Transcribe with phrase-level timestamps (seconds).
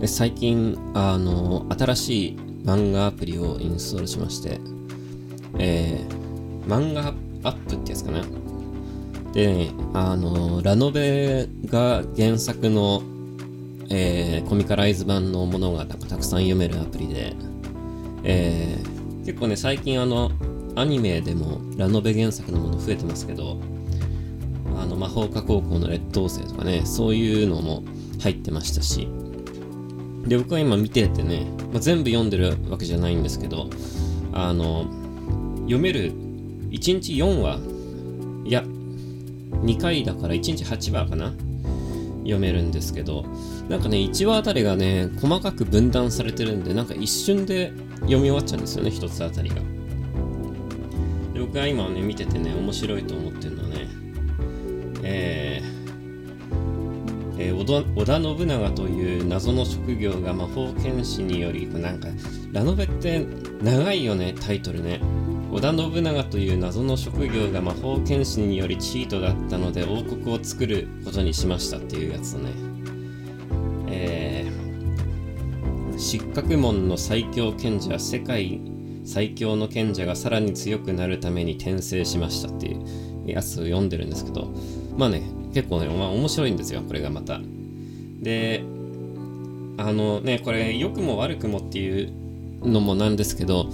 [0.00, 4.58] で最近、あの、新しい漫画アプリをインストールしまして、
[5.58, 7.08] えー、漫画
[7.42, 8.22] アップってやつかな。
[9.34, 13.02] で、ね、あの、ラノベが原作の、
[13.90, 17.34] えー、コミカライズ版のものがたくさん読めるアプリで、
[18.24, 20.30] えー、結構ね、最近あの、
[20.76, 23.58] アニメでもラノベ原作のもの増えてますけど、
[24.78, 27.82] あの、魔法科高校の劣等生とかね、そういうのも
[28.22, 29.06] 入ってましたし、
[30.26, 33.70] で、僕は今見ててね、まあ、全部読んでるわけじゃないんですけど、
[34.32, 34.86] あの、
[35.62, 36.12] 読める
[36.70, 37.58] 1日4話、
[38.44, 38.64] いや、
[39.62, 41.32] 2回だから1日8話かな
[42.22, 43.24] 読めるんですけど、
[43.68, 49.56] なんかね、1話あたりがね、細かく分断されてるんで、なんか一瞬で読み終わっちゃうんですよね、1つあたりが。
[51.34, 53.69] で僕が今ね、見ててね、面白いと思ってるのは
[57.64, 62.08] 織田信長という謎の職業が魔法剣士により、なんか、
[62.52, 63.26] ラノベって
[63.62, 65.00] 長いよね、タイトルね。
[65.52, 72.50] 織田信長という謎の職業が魔法剣士によりチートだったので王国を作ることにしましたっていうやつね。
[73.88, 78.60] えー、失格門の最強賢者、世界
[79.04, 84.52] 最強の賢者がさらに強くなるために転生しましたっていうやつを読んでるんですけど、
[84.96, 85.22] まあね、
[85.54, 87.40] 結構ね、まあ面白いんですよ、これがまた。
[88.20, 88.64] で、
[89.78, 92.12] あのね、これ良くも悪くもっていう
[92.62, 93.70] のもなんですけど、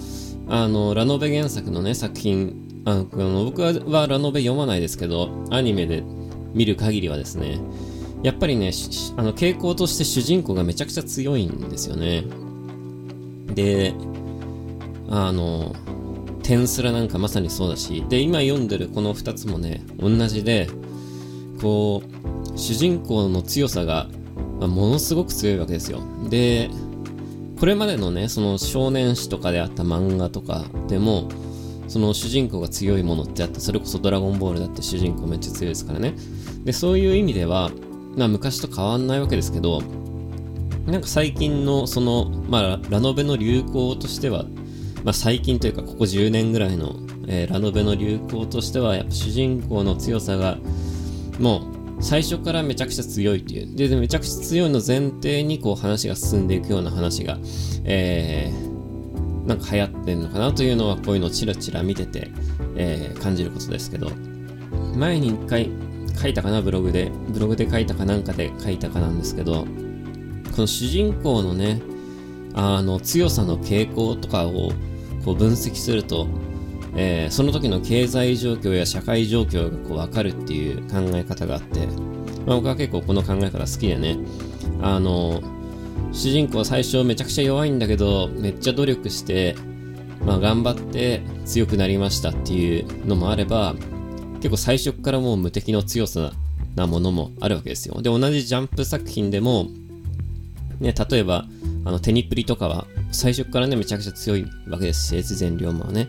[0.48, 6.04] あの、ラノベ原作のね、作品、あの僕はラノベ読まないですけど、アニメで
[6.54, 7.58] 見る限りはですね、
[8.22, 8.70] やっぱりね、
[9.16, 12.24] あの傾向として主人公がめちゃくちゃ強いんですよね。
[13.54, 13.92] で、
[15.08, 15.74] あの、
[16.42, 20.68] テンスラなんかまさにそうだし、で、今読んでるこの2つもね、同じで、
[21.60, 22.02] こ
[22.54, 24.08] う、主人公の強さが、
[24.58, 26.00] まあ、ものすごく強いわけですよ。
[26.28, 26.70] で、
[27.58, 31.28] これまでのね、その少年誌とかであった漫画とかでも、
[31.88, 36.14] その主人公が強いものってあって、それこそドラゴンボールだって主人公めっちゃ強いですからね。
[36.64, 37.70] で、そういう意味では、
[38.16, 39.82] まあ昔と変わんないわけですけど、
[40.86, 44.44] なんか最近のその、まあラノベの流行としては、
[45.04, 46.96] まあ最近というかここ10年ぐらいの、
[47.28, 50.58] えー、ラノベの流行としては、やっぱ主人公の強さが、
[51.38, 53.76] もう最初からめちゃくちゃ強いっていう。
[53.76, 57.38] で、でめちゃくちゃ強いの前提にこう話が進んでいくような話が、
[57.84, 62.30] えー、なんか流行ってんのかなというのはこういうのをチラチラ見てて、
[62.76, 64.10] えー、感じることですけど、
[64.94, 65.70] 前に一回
[66.20, 67.10] 書いたかな、ブログで。
[67.28, 69.66] ブログで書いたかなんかで書いたかなんですけど、
[70.54, 71.80] この主人公のね、
[72.54, 74.72] あの強さの傾向とかを
[75.24, 76.26] こう分析すると、
[76.96, 81.86] えー、その時の経済状況や社会状況がこう分かるっていう考え方があって、
[82.46, 84.18] まあ、僕は結構この考え方好きでね、
[84.80, 85.42] あの、
[86.12, 89.54] 主人公は最初めちゃくちゃ弱いんだけど、めっちゃ努力して、
[90.24, 93.74] まあ頑張って強くなりましたっていうのもあれば、
[94.36, 96.32] 結構最初からもう無敵の強さ
[96.76, 98.00] なものもあるわけですよ。
[98.00, 99.66] で、同じジャンプ作品でも、
[100.80, 101.46] ね、例えば、
[101.84, 106.08] あの、テニプリとかは、最初からね、めちゃくちゃ強いわけですし、越前龍馬はね。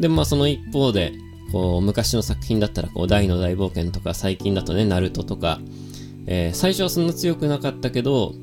[0.00, 1.12] でまあその一方で、
[1.52, 5.60] こう、昔の作品だったら、こう、大の大冒険とか、最近だとね、ナルトとか、
[6.26, 8.34] えー、最初はそんな強くなかったけど、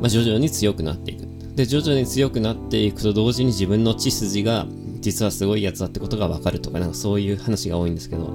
[0.00, 1.28] まあ、徐々に強くなっていく。
[1.54, 4.66] で、徐々に強くなっていくと同時に自分の血筋が、
[5.00, 8.28] 実はすごいやつだってことがわかるとか、なんかそういう話が多いんですけど、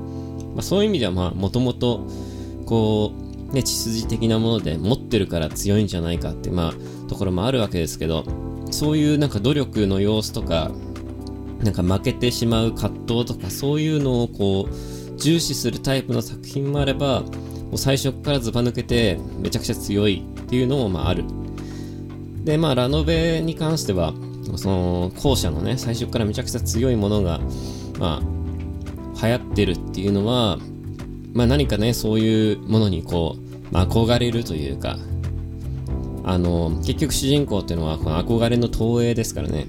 [0.54, 2.08] まあ、そういう意味では、まあ、もともと、
[2.66, 3.14] こ
[3.52, 8.26] う、ね、血筋的なもので持ってるから強いんじゃないかって、まあ、ところもあるわけですけど、
[8.72, 10.72] そういうなんか努力の様子とか、
[11.64, 21.24] なんか負けてしまう葛藤とかそういうのをこう重視するタイプの作品もあればもう最初からずば抜けてめちゃくちゃ強いっていうのもまあある。
[22.44, 24.14] でまあラノベに関しては
[24.58, 27.40] その後者のね最初からめちゃくちゃ強いものが
[28.00, 30.58] まあ流行ってるっていうのは
[31.34, 34.98] まあ何かねそういうものにこう、まあ、憧れるというか
[36.26, 39.68] あの結局主人公っていうのはこの憧れの投影ですからね。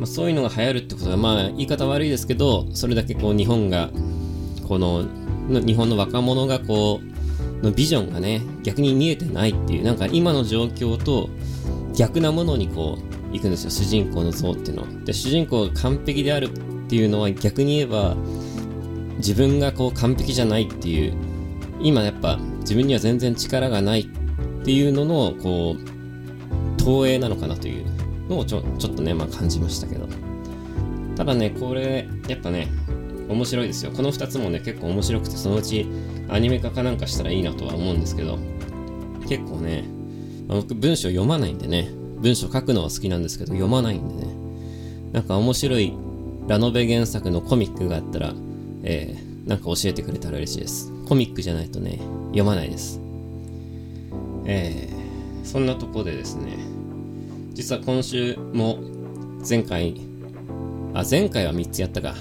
[0.00, 3.90] まあ、そういうのが流行るってことは、まあ、言い方悪いですけど、それだけこう、日本が、
[4.66, 5.04] この、
[5.48, 7.00] 日本の若者がこ
[7.62, 11.28] う、のビジョンがね、逆に見えてないっていう、なんか今の状況と
[11.94, 14.88] 逆なものにこう、行くんですよ、主人公の像っていうのは。
[15.04, 16.50] で、主人公が完璧であるっ
[16.88, 18.16] ていうのは逆に言えば、
[19.18, 21.12] 自分がこう完璧じゃないっていう、
[21.82, 27.79] 今やっぱ自分には全然力がないっていうのの、こう、投影なのかなという
[28.38, 30.08] をちょちょっとね、まあ感じましたけど。
[31.16, 32.68] ただね、これ、やっぱね、
[33.28, 33.92] 面白いですよ。
[33.92, 35.86] この2つもね、結構面白くて、そのうち
[36.28, 38.38] アニメ化かなんかしたらいいなとは思うんですけど、
[39.28, 39.84] 結構ね、
[40.48, 41.90] まあ僕文章読まないんでね、
[42.20, 44.40] 文章書くのは好きなんですけど、読まないんでね。
[45.12, 45.92] なんか面白い
[46.48, 48.34] ラノベ原作のコミックがあったら、
[48.82, 50.92] えー、なんか教えてくれたら嬉しいです。
[51.06, 51.98] コミックじゃないとね、
[52.28, 53.00] 読まないです。
[54.46, 56.58] えー、そんなとこでですね、
[57.52, 58.78] 実は今週も
[59.48, 60.00] 前回、
[60.94, 62.14] あ、前回は3つやったか。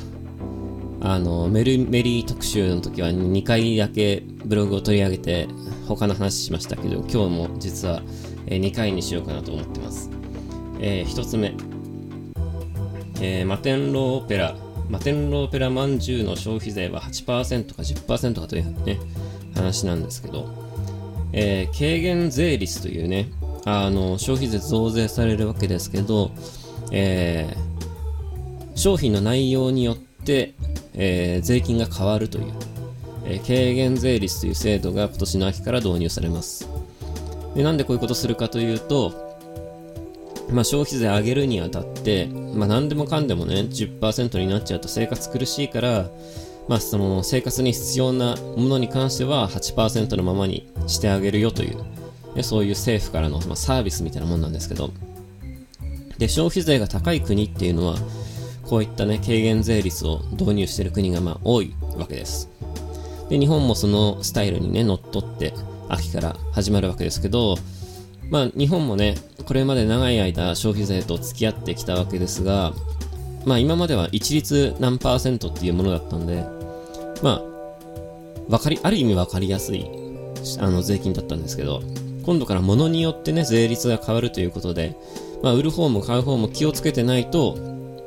[1.01, 5.47] あの、メルメリー特集の時は2回だけブログを取り上げて
[5.87, 8.01] 他の話しましたけど、今日も実は
[8.47, 10.09] 2回にしようかなと思ってます。
[10.81, 11.53] えー、1つ目、
[13.21, 14.55] えー、マテンローオペラ、
[14.89, 18.99] マテンローオペラまんじゅうの消費税は8%か10%かというね、
[19.55, 20.47] 話なんですけど、
[21.31, 23.29] えー、軽減税率というね、
[23.65, 26.31] あの、消費税増税されるわけですけど、
[26.91, 30.53] えー、商品の内容によって、
[30.93, 32.53] えー、税金が変わるという、
[33.25, 36.67] えー、軽減税率という制度が今年の秋から導入されます。
[37.55, 39.29] で、なんでこういうことするかというと、
[40.51, 46.09] まあ、消費税上げるにあたって、まあ、何でもかんでもね、10%になっちゃうと生活苦しいから、
[46.67, 51.83] まあ、その生活に必要なものに関しては8%のままにしてあげるよという、
[52.35, 54.91] ね、そういう政府からの、まあ、サービスみたいなもんなんですけど、
[56.17, 57.95] で、消費税が高い国っていうのは、
[58.69, 62.49] こういったね、軽減税率を導入してる国がまあ多いわけです。
[63.29, 65.53] で、日本もそのスタイルにね、乗っ取って
[65.87, 67.57] 秋から始まるわけですけど、
[68.29, 69.15] まあ日本もね、
[69.45, 72.73] これまで長い間消費税と付き合ってきたわけですが、
[73.45, 76.45] まあ今までは一律何パーセントっていうものだったんで、
[77.23, 77.43] まあ、
[78.49, 79.89] わかり、ある意味わかりやすい、
[80.59, 81.81] あの税金だったんですけど、
[82.29, 84.95] 今度から物によってね、税率が変わるということで、
[85.41, 87.57] まあ売る方も買う方も気をつけてないと、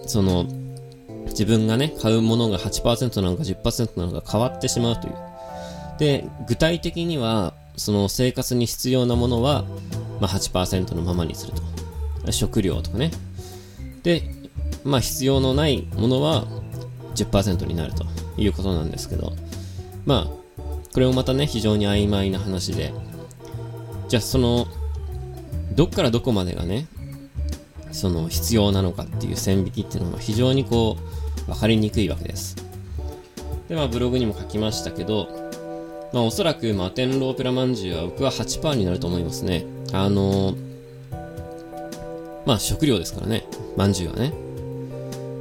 [0.07, 0.47] その、
[1.31, 5.15] 自分がね、買うものが8%なのか10%なのか変わってしまうという。
[5.99, 9.65] で、具体的には、その生活に必要なものは、
[10.21, 11.55] まあ、8%のままにする
[12.25, 12.31] と。
[12.31, 13.11] 食料とかね。
[14.05, 14.23] で、
[14.85, 16.47] まあ必要のないものは
[17.17, 18.05] 10%になると
[18.37, 19.33] いうことなんですけど、
[20.07, 20.63] まあ、
[20.95, 22.95] これもまたね、非常に曖昧な話で、
[24.13, 24.67] じゃあその、
[25.75, 26.87] どっからどこまでがね、
[27.93, 30.99] その必要なのかっていう線引きっていうのは非常にこ
[31.49, 32.55] う、わかりにくいわけです。
[33.71, 35.31] で、まあブログにも書きましたけど、
[36.13, 39.65] まあおそらくマテンローペラまんじゅうは僕は8%になると思いますね。
[39.95, 40.57] あのー、
[42.45, 43.47] まあ食料ですからね。
[43.79, 44.35] まんじゅうはね。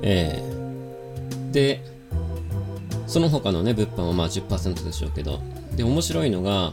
[0.02, 1.84] えー、で、
[3.06, 5.42] その他のね、物販はまあ10%でしょうけど。
[5.76, 6.72] で、面白いのが、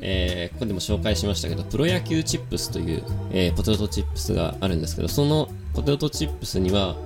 [0.00, 3.02] えー、ここでも紹介しましたけど、プロ野球チップスという、
[3.32, 6.96] えー、ポテトチップスがあるんですけど、そのポテトチップスには、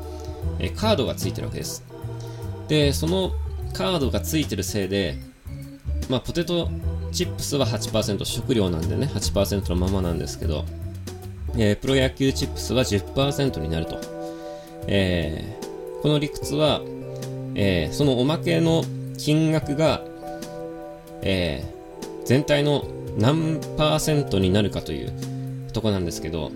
[0.58, 1.84] えー、カードがついてるわけです。
[2.68, 3.32] で、その
[3.72, 5.16] カードがついてるせいで、
[6.08, 6.68] まあ、ポテト
[7.12, 10.64] チップスは8%、食料なんでね、8%のままなんですけど、
[11.56, 13.98] えー、プロ野球チップスは10%になると。
[14.86, 16.80] えー、この理屈は、
[17.54, 18.84] えー、そのおまけの
[19.18, 20.02] 金額が、
[21.22, 21.81] えー、
[22.24, 22.84] 全体の
[23.18, 25.12] 何パーセントになるかという
[25.72, 26.50] とこなんですけど、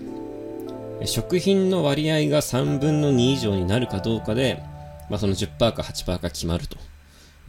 [1.05, 4.63] 食品の割合が3分の2以上になるかどうかで、
[5.09, 6.77] まあ、その10%か8%か決まると。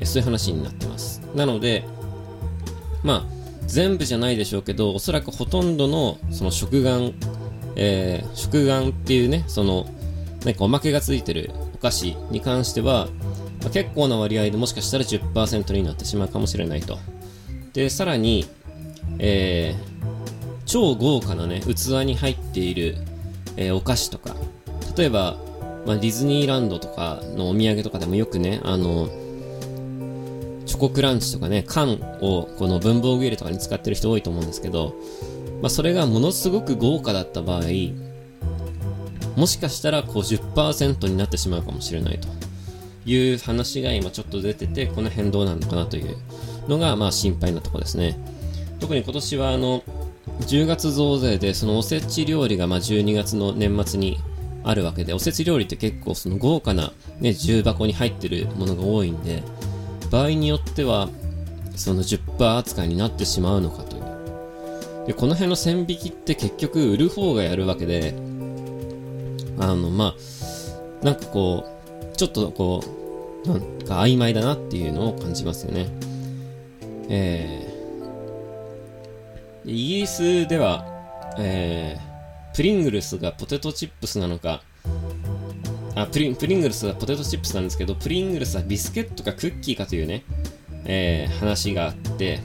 [0.04, 1.20] そういう話になってます。
[1.34, 1.84] なので、
[3.02, 7.14] まあ、全部じゃないでしょうけど、おそらくほとんどの、その食玩、
[7.76, 9.88] えー、食玩っていうね、その、
[10.44, 13.08] なんかおまけがついてるお菓子に関しては、
[13.60, 16.98] まあ、結構な割合でもしかしたら10%になってしまうかもしれないと。
[17.78, 18.44] で、さらに、
[19.20, 22.97] えー、超豪華なね、器に入っている、
[23.56, 24.35] えー、お菓子とか、
[24.97, 25.37] 例えば、
[25.87, 29.08] まあ、ディズニーランドとかのお土産とかでもよくね、あの、
[30.66, 34.97] チョコクランチとかね、缶をこの文房具入れとかに使ってる人多いと思うんですけど、
[35.62, 37.62] まあ、それがものすごく豪華だった場合、
[39.37, 42.26] もしかしたら50%になってしまうかもしれないと
[43.06, 46.16] いう話が今ちょっと出てて、この辺どうなのかなという
[46.68, 48.18] のがまあ心配なとこですね。
[48.80, 49.82] 特に今年はあの、
[50.40, 54.18] 10月増税でそのおせち料理がまあ12月の年末に
[54.64, 59.42] あるわけで、おせち料理って結構その豪華なね、重箱に入ってるものが多いんで、
[60.10, 61.08] 場合によっては、
[61.75, 65.06] その10%扱いになってしまうのかという。
[65.06, 68.14] で、この辺の線引きって結局売る方がやるわけで、
[69.58, 70.14] あの、ま
[71.02, 71.64] あ、なんかこ
[72.12, 72.82] う、ちょっとこ
[73.44, 75.88] う、なんか曖昧だなっていうのを感じますよね。
[77.08, 80.84] えー、イギリスでは、
[81.38, 84.62] えー、プリングルスがポテトチップスなのか、
[85.94, 90.22] あプリン、プリングルスはポテトチップスなんですけど、プリングルスはビスケットかクッキーかというね、
[90.84, 92.40] えー、話があって、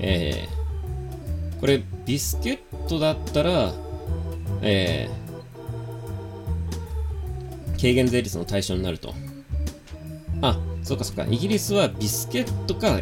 [0.00, 3.74] えー、これ、ビスケットだったら、
[4.62, 9.14] えー、軽減税率の対象になると。
[10.40, 11.26] あ、そうかそうか。
[11.28, 13.00] イギリスはビスケットか、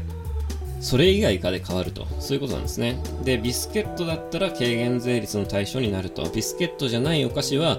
[0.80, 2.06] それ以外かで変わると。
[2.20, 2.98] そういうことなんですね。
[3.24, 6.28] で、ビスケットだったら軽減税率の対象になると。
[6.30, 7.78] ビスケットじゃないお菓子は、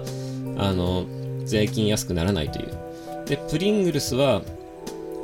[0.58, 1.06] あの、
[1.44, 3.26] 税金安くならないという。
[3.26, 4.42] で、プリングルスは、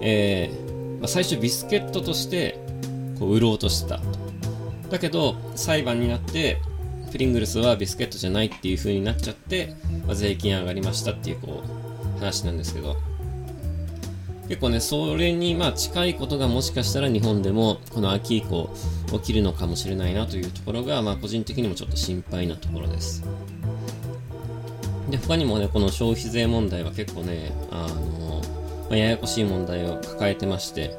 [0.00, 2.58] えー、まあ、最初ビスケットとして、
[3.18, 4.04] こう、売ろうとしてたと。
[4.90, 6.58] だけど、裁判になって、
[7.12, 9.74] プリングルスはビスケットじゃないっていう風になっちゃって、
[10.06, 12.96] まあ、税金上がりましたっていう、こう、話なんですけど。
[14.48, 18.70] 結構ね、それにまあ近いことがもしかしたら日本でもこの秋以降
[19.12, 23.24] 起きるのかもしれないなというところが、まあ個人的にもちょっと心配なところです。
[25.10, 28.42] で、他にもね、この消費税問題は結構ね、あの、
[28.88, 30.96] まあ、ややこしい問題を抱えてまして、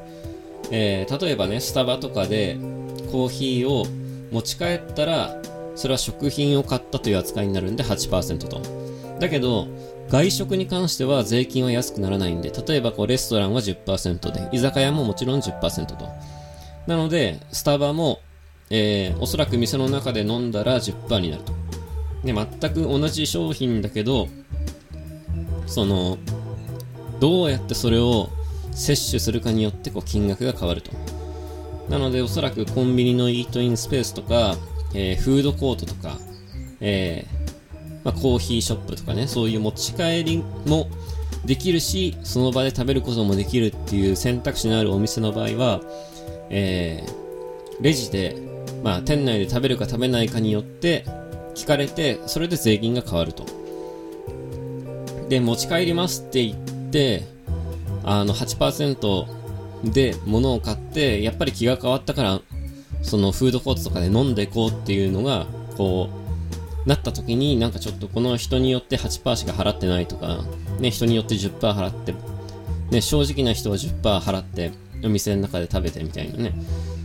[0.72, 2.58] えー、例えばね、スタバとかで
[3.12, 3.86] コーヒーを
[4.32, 5.42] 持ち帰ったら、
[5.76, 8.62] それは食品を買ったという扱いになるんで8%と。
[9.20, 9.68] だけど、
[10.10, 16.10] 外食に関しては税金は安くならないんで、例えばこうレストランは10%で、居酒屋ももちろん10%と。
[16.88, 18.20] なので、スタバも、
[18.70, 21.54] えー、おそらく店の中で飲んだら10%になると。
[22.24, 24.28] で、全く同じ商品だけど、
[25.66, 26.18] その、
[27.20, 28.30] どうやってそれを
[28.72, 30.92] 摂取するかによってこう金額が変わると。
[31.90, 34.56] なので、おそらくコンビニのイートインスペースとか、
[34.94, 36.18] えー、フードコートとか、
[36.80, 37.37] えー、
[38.08, 40.88] まあ、コーヒーショップとかね、そういう持ち帰りも
[41.44, 45.82] できるし、その場で食べることもできるっていう選択肢のあるお店の場合は、
[46.50, 48.38] えー、レジで、
[48.82, 51.04] まあ、店内で食べるか食べないかによって、
[51.54, 53.46] 聞かれて、それで税金が変わると。
[55.28, 57.26] で、持ち帰りますって言って、
[58.06, 59.28] あの8%
[59.84, 62.40] で物を買って、やっぱり気が変わったから、
[63.02, 65.46] そのフードコートとかで飲んでいこうっていうのが、
[65.76, 66.27] こう、
[66.88, 70.40] なった時に、なんかちょっとこの人によって8%しか払ってないとか、
[70.80, 72.16] ね、人によって10%払って、
[72.92, 74.72] ね、正直な人は10%払って、
[75.04, 76.54] お店の中で食べてみたいなね。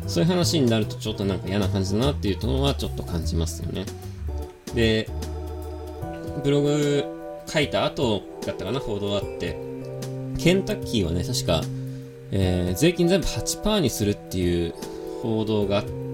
[0.06, 3.84] そういう話になるとちょっとなんか嫌な感じだなっていうのはちょっと感じますよね。
[4.72, 5.08] で、
[6.44, 7.04] ブログ
[7.48, 9.56] 書いた後だったかな、報道あって、
[10.38, 11.60] ケンタッキーはね、確か、
[12.30, 14.74] えー、税金全部8%にするっていう
[15.22, 16.11] 報道があって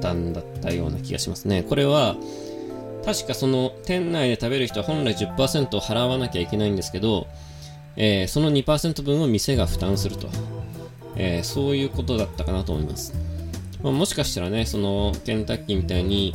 [0.00, 1.62] たんだったような気がしますね。
[1.62, 2.16] これは、
[3.04, 7.26] 確かその店内で食べる人は本来10%を払わなきゃいけないんですけど、
[7.96, 10.28] えー、その2%分を店が負担すると、
[11.16, 13.14] えー、そういうことだったかなと思います。
[13.82, 16.34] まあ、もしかしたらね、そのケンタッキーみたいに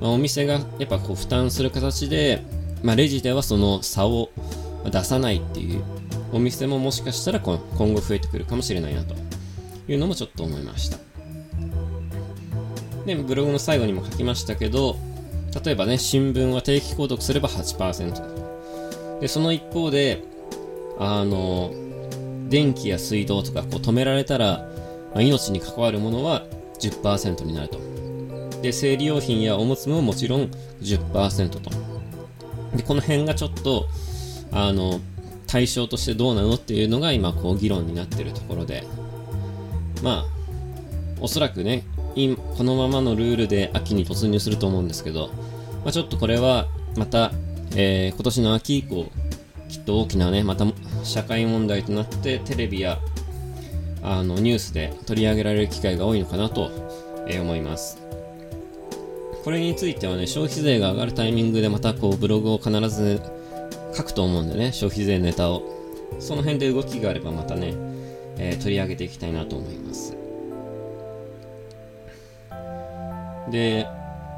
[0.00, 2.42] まあ、お店がやっぱこう負担する形で、
[2.82, 4.30] まあ、レジではその差を
[4.84, 5.82] 出さないっていう
[6.32, 9.14] お店ももしかしたら今後増えてくるかもしれないなと
[9.88, 11.07] いうのもちょっと思いました。
[13.08, 14.96] で、ブログの最後にも書きましたけど、
[15.64, 19.20] 例えばね、新聞は定期購読すれば8%。
[19.20, 20.22] で、その一方で、
[20.98, 21.72] あの、
[22.50, 24.68] 電気や水道とかこう止められたら、
[25.14, 26.44] まあ、命に関わるものは
[26.80, 27.80] 10%になると。
[28.60, 30.50] で、生理用品やおむつももちろん
[30.82, 31.70] 10%と。
[32.76, 33.86] で、この辺がちょっと、
[34.52, 35.00] あの、
[35.46, 38.84] 対象としてどうなのっていうのが今、こう、議論になってるところで、
[40.02, 40.26] まあ、
[41.22, 41.84] おそらくね、
[42.26, 45.28] このままのルールで秋に突入すると思うんですけど、
[45.84, 47.30] まあ、ちょっとこれは、また、
[47.76, 49.06] えー、今年の秋以降、
[49.68, 50.66] きっと大きなね、また
[51.04, 52.98] 社会問題となって、テレビや、
[54.02, 56.70] あの、ニュースで取り上げられる機会が多いのかなと、
[57.28, 57.98] えー、思います。
[59.44, 63.20] これについてはね、消費税が上がるタイミングでまたこうブログを必ず
[63.94, 65.62] 書くと思うんでね、消費税ネタを。
[66.18, 67.74] その辺で動きがあればまたね、
[68.38, 70.27] えー、取り上げていきたいなと思います。
[73.50, 73.86] で、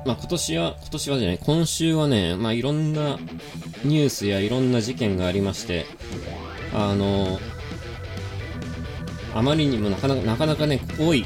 [0.07, 3.19] まあ今年は、今年はじゃない、今週はね、まあいろんな
[3.85, 5.87] ニュースやいろんな事件がありまして、
[6.73, 7.39] あの
[9.35, 11.25] あまりにもなかなかなかなかね、濃い、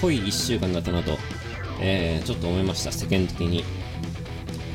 [0.00, 1.16] 濃い1週間だったなと
[1.80, 3.64] えー、ちょっと思いました、世間的に。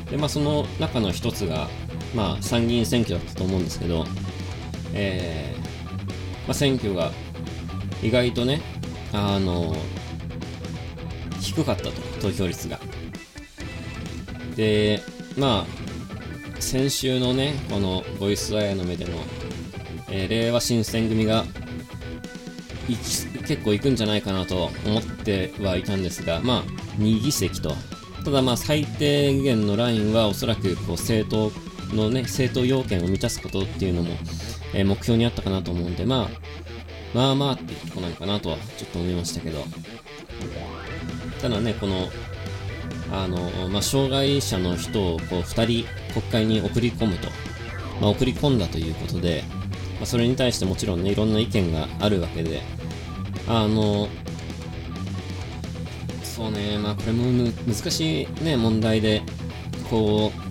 [0.09, 1.67] で、まあ、その中の一つが、
[2.15, 4.05] まあ、参議院選挙だったと思うんですけど、
[4.93, 7.11] えー、まあ、選挙が
[8.03, 8.61] 意外とね、
[9.13, 9.75] あの
[11.41, 12.79] 低かったと、投票率が。
[14.55, 15.01] で、
[15.37, 19.11] まあ、先週のね、このボイスアヤーの目での、
[20.09, 21.45] えー、令和新選組が
[23.47, 26.63] 結構行くんじゃないかなと思ってはいたんですが、まあ、
[26.99, 27.73] 2議席と。
[28.25, 31.51] ただまあ、最低限のラインはおそらくこう政党
[31.95, 34.09] のね、政党要件を満たすことっていうのも、
[34.73, 36.29] えー、目標にあったかなと思うんで、まあ、
[37.13, 39.63] まあまあっていうとこなのかなとはちょっと思いましたけど。
[41.41, 42.09] ただね、この、
[43.11, 47.27] あの、まあ、障害者の人をこう2人国会に送り込むと、
[48.01, 49.43] まあ、送り込んだということで、
[49.95, 52.61] まあ、それに対してもちろんね、いろんな意見があるわけで、
[53.47, 54.07] あの、
[56.23, 59.21] そうね、まあ、これも難しいね、問題で、
[59.89, 60.49] こう、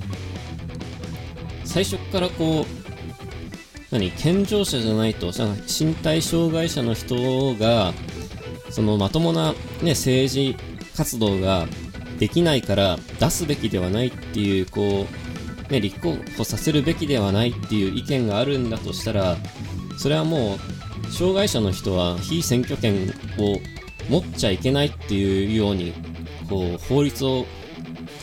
[1.68, 2.78] 最初からこう、
[3.90, 5.32] 何、健常者じゃないと、
[5.66, 7.94] 身体障害者の人が、
[8.70, 10.56] そのまともな、ね、政治
[10.98, 11.68] 活動が
[12.18, 15.06] できないから出すべきではないっていう、こ
[15.68, 19.36] う、ね、立候補させるべきではないっていう意見があるんだとしたら、
[19.96, 23.60] それはもう、障害者の人は非選挙権を
[24.10, 25.94] 持っちゃいけないっていうように、
[26.50, 27.46] こう、法律を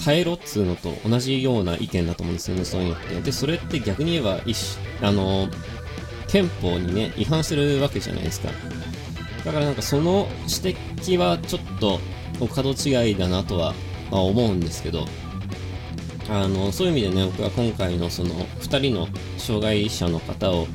[0.05, 3.21] 変えろっつうのと同じような意見だと思うんですよね、そういうのって。
[3.21, 4.41] で、それって逆に言えば、
[5.01, 5.47] あの、
[6.27, 8.49] 憲法にね、違反するわけじゃないですか。
[9.45, 12.01] だからなんかその指摘はちょっと、
[12.47, 13.73] 角違いだなとは、
[14.11, 15.05] まあ、思うんですけど、
[16.29, 20.67] あの、そういう意味でね、僕は今回のその、2人の障害者の方を、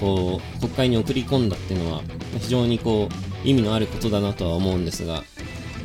[0.00, 2.02] こう、国会に送り込んだっていうのは、
[2.38, 5.22] 非常にこう、意味のあることだなとは思うんですが、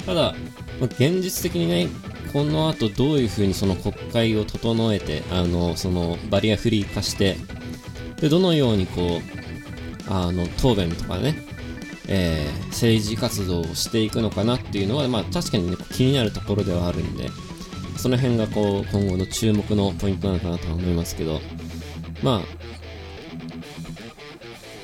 [0.06, 0.36] ただ、
[0.80, 1.88] ま現実的にね、
[2.34, 7.38] この後どういうふうにその国会を整えて、あの、そのバリアフリー化して、
[8.20, 9.22] で、どのようにこ
[10.10, 11.36] う、あの、答弁とかね、
[12.08, 17.30] えー、政治活動をしていくのかなっていうのは、まあ確かにね、気になるところではあるんで、
[17.98, 21.40] その辺がこう、今後の注目のポイントなのかなと思いますけど、
[22.22, 22.64] まあ、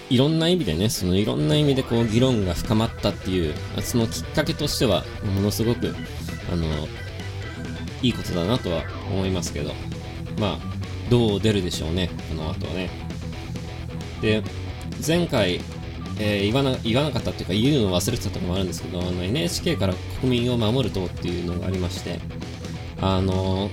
[0.09, 5.03] いろんな意味でね、そのいろんな意味でこう議論が深まったっていう、そのきっかけとしては、
[5.35, 5.93] ものすごく、
[6.51, 6.65] あの、
[8.01, 9.73] いいことだなとは思いますけど、
[10.39, 10.59] まあ、
[11.09, 12.89] どう出るでしょうね、この後はね。
[14.21, 14.43] で、
[15.05, 15.61] 前回、
[16.19, 22.19] えー、言わな言わなかったっていうか言うの忘れてたとこもあるんですけど、あの NHK から国民を守る党っていうのがありまして、
[23.01, 23.69] あの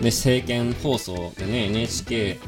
[0.00, 2.38] ね、政見放送でね、NHK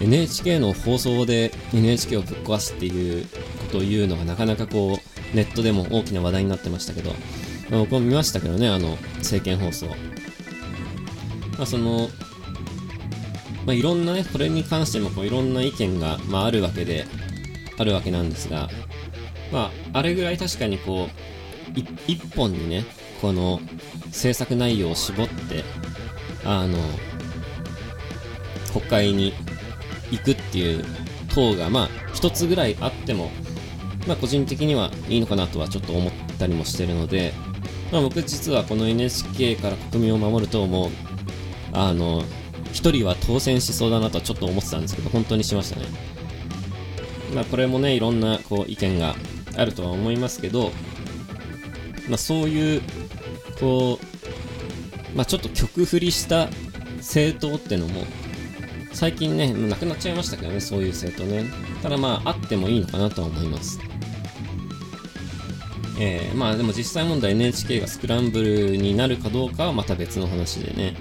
[0.00, 7.12] NHK の放送で NHK をぶっ壊すっていうことを言うのがなかなかこう、ネットでも大きな話題になってましたけど、
[7.70, 9.86] 僕も見ましたけどね、あの、政見放送。
[9.86, 9.94] ま
[11.64, 12.08] あ、その、
[13.66, 17.06] まあ、いろんなね、これに関してもこういろんな意見が、まあ、あるわけで、
[17.78, 18.68] あるわけなんですが、
[19.52, 22.84] まあ、あれぐらい確かにこう、一本にね、
[23.20, 23.60] この
[24.10, 25.64] 制作内容を絞って、
[26.44, 26.78] あの、
[28.72, 29.32] 国会に
[30.10, 30.84] 行くっていう
[31.34, 33.30] 党が、まあ、一つぐらいあっても、
[34.06, 37.32] まあ、個人的にはいいのかなとはちょっと思ったりもしてるので、
[37.92, 40.90] まあ、僕実はこの NHK から国民を守る党も、
[41.72, 42.24] あの、
[42.72, 45.86] 一人は当選しそうだなとはちょっと思ってたんですけど、本当にしましたね。
[47.34, 49.14] まあ、これもね、いろんなこう意見が
[49.56, 50.72] あるとは思いますけど、
[52.08, 52.82] まあ、そういう、
[53.60, 53.98] こ
[55.14, 56.48] う、まあ、ちょっと曲振りした
[56.98, 58.04] 政党ってのも、
[58.92, 61.44] 最近ね、なくなっちゃいましたけどね、そういう政党ね。
[61.82, 63.78] ただまあ、あってもいいのかなとは思います。
[66.00, 70.96] えー、まあでも実際問題 NHK がスクランブルになるかどうかはまた別の話でね。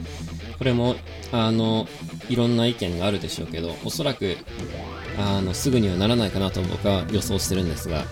[0.58, 0.96] これも、
[1.32, 1.88] あの、
[2.30, 4.38] いろんな意見があるでしょうけど、おそらく、
[5.18, 8.06] あの、すぐにはならないかなと僕は予想してるんですが、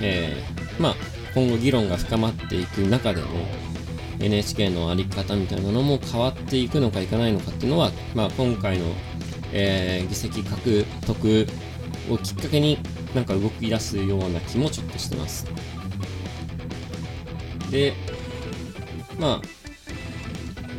[0.00, 0.94] えー、まあ、
[1.34, 3.26] 今後議論が深まっていく中でね、
[4.20, 8.86] NHK のあり方みたいなのも変わっていくのかいかないのかっていうのは、まあ、今回の、
[9.52, 11.46] えー、議席獲得
[12.10, 12.78] をきっかけに
[13.14, 15.46] なんか動き出すような気もちょっとしてます。
[17.70, 17.92] で、
[19.18, 19.42] まあ、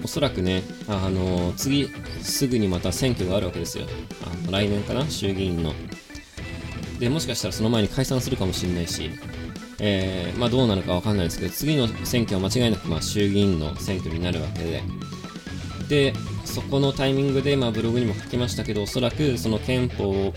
[0.04, 1.90] おそらくね、あの、次、
[2.22, 3.86] すぐにまた選挙があるわけですよ。
[4.24, 5.10] あの来年かな？
[5.10, 5.74] 衆議院の。
[7.00, 9.12] で、もしかしたらその前に解散するかもしれないし、
[9.80, 14.84] えー、まあどうなるかわかんないですけど、次の選挙は間違いなくまあ衆議院の選挙になるわけで、
[15.88, 16.14] で、
[16.46, 20.34] そこのタイミングで、まあブログにも書きましたけど、おそらくその憲法を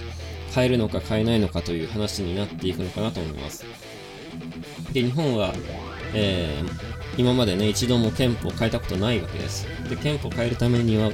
[0.55, 3.65] 変えるのか変えないのかという話になっていくのかなと思います。
[4.93, 5.53] で、日本は、
[6.15, 9.67] えー、今までね、一度も憲法を変えたことないわけです。
[9.89, 11.11] で、憲法を変えるためには、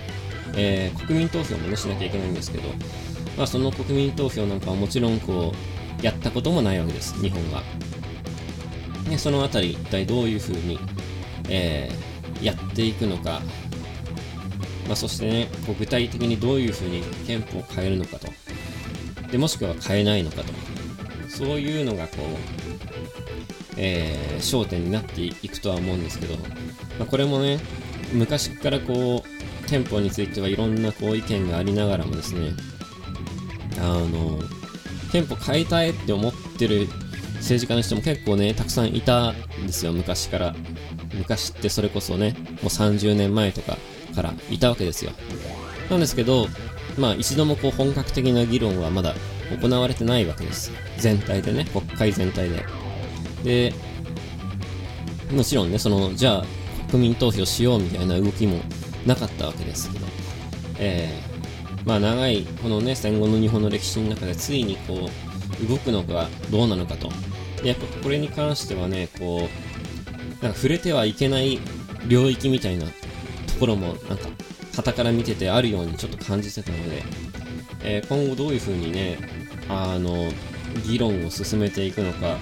[0.56, 2.68] えー、国民投票もね、しなきゃいけないんですけど、
[3.37, 5.52] まあその国民投票なんかはもちろんこ
[6.00, 7.62] う、やったこともないわけです、日本は。
[9.08, 10.78] ね、そのあたり一体どういうふうに、
[11.48, 13.40] えー、やっていくのか、
[14.87, 18.28] まあ、そしてね、こう具体的にどういうふうに憲法を変えるのかと。
[19.30, 20.52] で、もしくは変えないのかと。
[21.28, 26.37] そういうのがこう、えー、焦点になっていくとは思うんですけど、
[26.98, 27.58] まあ、これもね、
[28.12, 29.38] 昔からこう、
[29.68, 32.52] 憲法についてはいろんなこう意見がありながらもですね、
[33.78, 34.40] あの、
[35.12, 36.88] 憲法変えたいって思ってる
[37.37, 40.57] 政治家の人も結構ね、たくさんいたんですよ、昔から。
[41.14, 43.76] 昔ってそれこそね、もう30年前とか
[44.14, 45.12] からいたわけですよ。
[45.90, 46.48] なんですけど、
[46.98, 49.14] まあ一度もこう本格的な議論はまだ
[49.61, 50.72] 行われてないわけです。
[50.98, 52.64] 全体でね、国会全体で。
[53.44, 53.74] で、
[55.33, 56.44] もちろんね、その、じゃあ
[56.90, 58.61] 国民投票しようみたいな動きも
[59.06, 60.06] なかったわけですけど、
[60.78, 65.11] えー、まあ長いこのね、戦後の日本の歴史の中でついにこ
[65.64, 67.11] う、動くのかどうなのかと。
[67.62, 69.48] でやっぱこれに関してはね、こ
[70.40, 71.58] う、なんか触れてはいけない
[72.06, 72.92] 領域みたいなと
[73.58, 74.28] ころも、なんか、
[74.74, 77.02] 傍から見ててあるようにちょっと感じてたので、
[77.82, 79.18] えー、今後どういう風にね、
[79.68, 80.30] あの、
[80.87, 82.38] 議論を進めていくのか、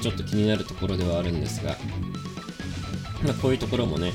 [0.00, 1.76] ちょっと気になるところではあるんですが、
[3.22, 4.12] まあ、こういうところもね、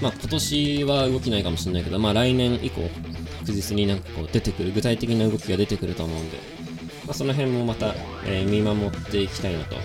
[0.00, 2.88] まあ、今年は動きないかもしれないけど、まあ、来年以降、
[3.40, 6.38] 確実になんかこう出てくる、具体的な動きが出てくると思うんで、
[7.06, 9.76] まあ、その辺もまた、えー、見守っていきたいなと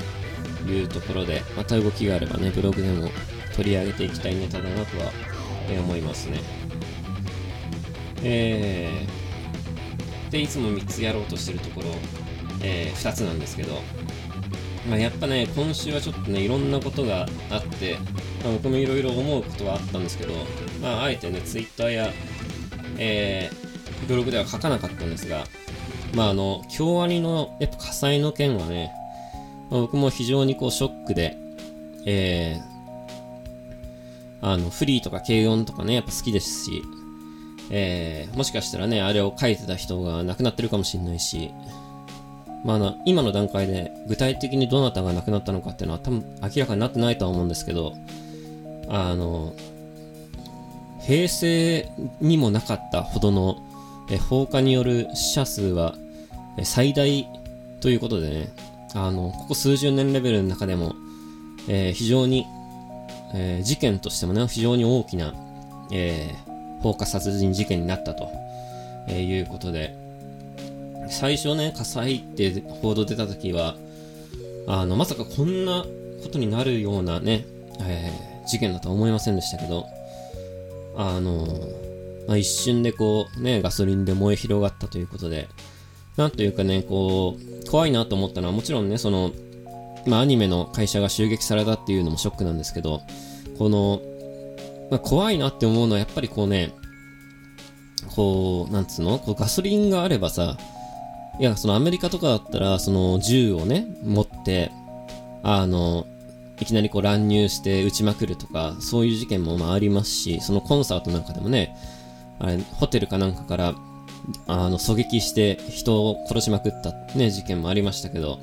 [0.69, 3.10] いうところで、また動きがあればね、ブログでも
[3.56, 5.12] 取り上げていきたいネタだなとは、
[5.69, 6.39] えー、思いますね。
[8.23, 11.88] えー、で、いつも3つやろうとしてるところ、
[12.62, 13.82] えー、2つなんですけど、
[14.89, 17.97] まあ、やっぱね、今週はちょっとね、いろんなことがあって、
[18.43, 20.34] まあ、僕もいろいろ思うことはあったんですけど、
[20.82, 22.12] まあ、あえてね、ツイッターや、
[22.97, 25.45] えー、ブログでは書かなかったんですが、
[26.13, 28.91] まあ、あの、京アニの、やっぱ火災の件はね、
[29.69, 31.38] まあ、僕も非常にこう、ショックで、
[32.06, 36.82] えー、あの、フリーとか軽音とかね、やっぱ好きですし、
[37.71, 41.51] えー、もしかしたらね、あれを書いてた人が亡くなってるかもしれないし、
[42.63, 47.93] まあ、あの今の段階で具体的にどなたが亡くなったのかっていうのは多分明らかになってないとは思うんですけど、
[48.89, 49.54] あの、
[51.02, 51.89] 平成
[52.22, 53.58] にもなかったほどの
[54.10, 55.96] え放火による死者数は
[56.63, 57.28] 最大
[57.82, 58.54] ということでね、
[58.93, 60.96] あの、ここ数十年レベルの中でも、
[61.67, 62.46] えー、非常に、
[63.34, 65.34] えー、事件としてもね、非常に大きな、
[65.91, 68.30] えー、放火殺人事件になったと、
[69.10, 69.96] えいうことで、
[71.10, 73.76] 最初ね、火災って報道出た時は、
[74.67, 75.84] あの、まさかこんな
[76.24, 77.46] ことになるようなね、
[77.82, 79.86] えー、事件だとは思いませんでしたけど、
[80.95, 81.47] あの
[82.27, 85.49] まあ、一瞬でこう、ね、ガソリンで燃え広がったということで、
[86.15, 89.32] なんというかね、こう、怖いなと思ったのはもちろんね、その、
[90.06, 93.01] まあ、アニメの会社が襲撃されたっていうのもショックなんですけど、
[93.58, 94.01] この、
[94.91, 96.71] まあ、怖いなって思うのはやっぱりこうね、
[98.15, 99.17] こう、なんつうの？
[99.17, 100.58] こうガソリンがあればさ、
[101.39, 104.71] いや、そのアメリカとかだったら、その銃をね、持って、
[105.41, 106.06] あの、
[106.59, 111.75] いきなりこう乱入して撃ちまくるとか、そういう事件もまあありますし、そのコンサートなんかでもね、
[112.39, 113.75] あれ、ホテルかなんかから、
[114.47, 118.39] あの、狙撃して人を殺しまくったね、事件もありましたけど、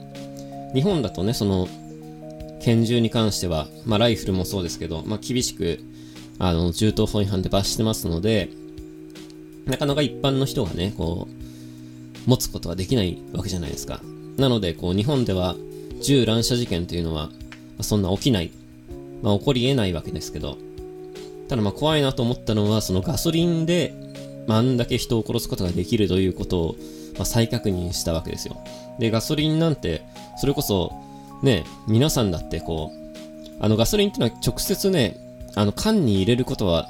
[0.74, 1.68] 日本だとね、その、
[2.62, 5.80] 拳銃に関しては、まあライフルもそうですけど、まあ厳しく、
[6.38, 8.50] あの、銃刀法違反で罰してますので、
[9.66, 14.00] なかなか一般の人がね、こう、持つことはできないわけじゃないですか。
[14.36, 15.56] なので、こう、日本では
[16.02, 17.30] 銃乱射事件というのは、
[17.82, 18.50] そんな起きない。
[19.22, 20.56] まあ、起こり得ないわけですけど、
[21.48, 23.94] ただまあ怖いなと思ったのは、そのガソリンで、
[24.46, 26.76] まあ、あんだけ人を殺すことができるということを、
[27.14, 28.56] まあ、再確認したわけですよ。
[28.98, 30.02] で、ガソリンなんて、
[30.38, 30.92] それこそ、
[31.42, 33.00] ね、皆さんだってこう、
[33.62, 35.16] あのガソリンってのは直接ね、
[35.54, 36.88] あの缶に入れることは、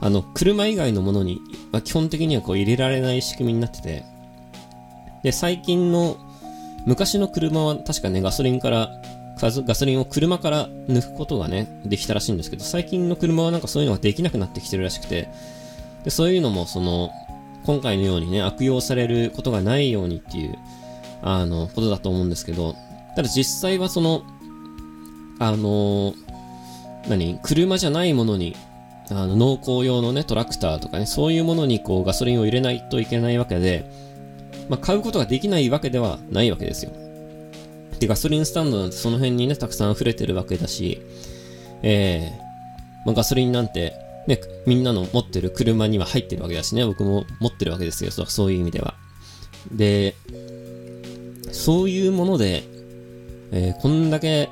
[0.00, 1.40] あの、車以外のものに、
[1.72, 4.04] まあ、基本的にはこう入れられない仕組みになってて、
[5.24, 6.16] で、最近の、
[6.86, 8.90] 昔の車は確かね、ガソリンから、
[9.40, 15.28] ガソリンを車から抜くことがね、できたらしいんですけど、最近の車はなんかそういうのができなくなってきてるらしくて、
[16.04, 17.10] で、そういうのもその、
[17.64, 20.58] 今回のようにね、悪用されることがないようにっていう、
[21.22, 22.74] あの、ことだと思うんですけど、
[23.16, 24.22] ただ実際はその、
[25.40, 26.14] あの
[27.08, 28.56] 何車じゃないものに、
[29.10, 33.90] あの、農耕用のね、トラクターとかね、そういうものにこう、ガソリンを入れないといけないわけで、
[34.68, 36.92] まあ、買うことができないわけではないわけですよ。
[37.98, 41.02] で、ガソリンスタンドなんてその辺にね、たくさん溢れてるわけだし、
[41.82, 43.94] えー、まあ、ガソリンなんて、
[44.26, 48.94] ね、みんなの持ってる車には入ってるわけだしね、僕も持ってるわけですよ、そういう意味では。
[49.72, 50.14] で、
[51.52, 52.62] そういうもので、
[53.50, 54.48] えー、こんだけ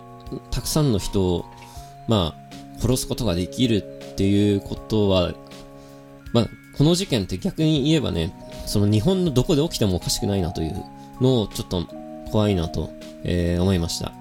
[0.50, 1.44] たくさんの人を、
[2.08, 3.82] まあ、殺すことができる
[4.12, 5.34] っていうことは、
[6.32, 8.34] まあ、この事件って逆に言えばね、
[8.66, 10.84] その日本のどこで起きてもおかしくないなという
[11.20, 11.86] のをちょっと
[12.30, 12.90] 怖いなと、
[13.26, 14.12] えー、思いました。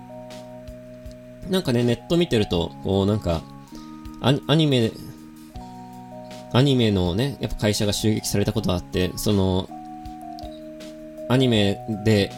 [1.49, 3.41] なんかね、ネット見てると、こうなんか、
[4.21, 4.91] アニメ、
[6.51, 9.69] アニメのね、やっぱ会社が襲撃されたことあって、その、
[11.29, 12.31] アニメで、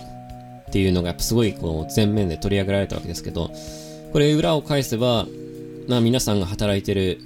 [0.70, 3.50] っていうのがやっぱすごいこう前面で取り上げられたわけですけど、
[4.12, 5.26] これ裏を返せば、
[5.88, 7.22] まあ皆さんが働いてる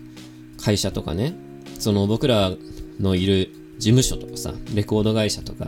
[0.64, 1.34] 会社とかね、
[1.80, 2.52] その僕ら
[3.00, 3.50] のいる
[3.80, 5.68] 事務所とかさ、レコード会社とか、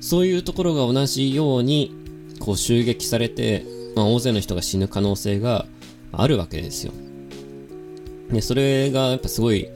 [0.00, 1.94] そういうところが同じように、
[2.40, 5.66] こう襲撃されて、まあ大勢の人が死ぬ可能性が
[6.12, 6.92] あるわけですよ。
[8.30, 9.68] で、それがやっぱすごい、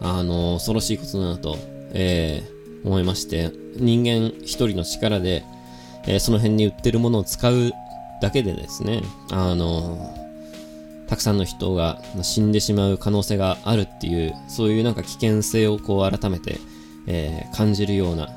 [0.00, 1.56] あの、恐ろしいことだなと、
[1.92, 5.44] えー、思いまして、人間一人の力で、
[6.06, 7.72] えー、その辺に売ってるものを使う
[8.20, 10.14] だけでですね、あの、
[11.08, 16.58] たくさんの人が死んでしまう可能性があるっていう、そういうなんか危険性をこう改めて、
[17.06, 18.28] えー、感じるような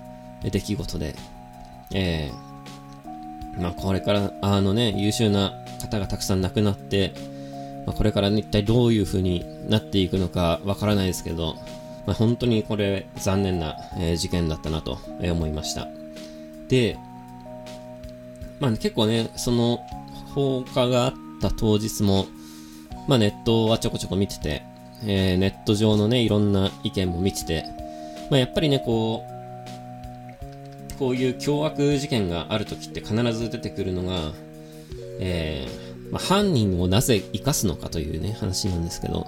[0.44, 1.16] 出来事で、
[1.94, 2.51] えー、
[3.58, 7.14] まあこれからあのね、優秀な方がたくさん亡くなって、
[7.86, 11.56] まあ、これから、ね、一体どういう風になっていくのかわからないですけど、
[12.06, 15.88] まあ、本当にこれ残念な、えー、事件だったなと思いました。
[16.68, 16.98] で、
[18.60, 19.80] まあ、ね結構ね、その
[20.34, 22.28] 放火があった当日も、
[23.08, 24.64] まあ、ネットはちょこちょこ見てて、
[25.04, 27.66] えー、ネット上のね、いろんな意見も見てて、
[28.30, 29.31] まあ、やっぱりね、こう、
[31.02, 34.34] こういう凶悪事件がある時って必ず出てくるのが、
[35.20, 39.26] えー、まあ、犯人をなぜ生かすのかというね、話なんですけど、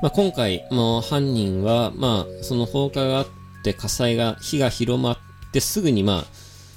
[0.00, 3.26] まあ、今回、もう犯人は、まあ、その放火があっ
[3.64, 5.18] て火災が、火が広まっ
[5.52, 6.24] てすぐにまあ、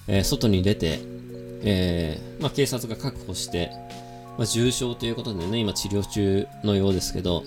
[0.07, 1.01] えー、外に出て、
[1.61, 3.69] えー、まあ、警察が確保して、
[4.39, 7.43] まあ、重傷ということでね、今治療中のようですけど、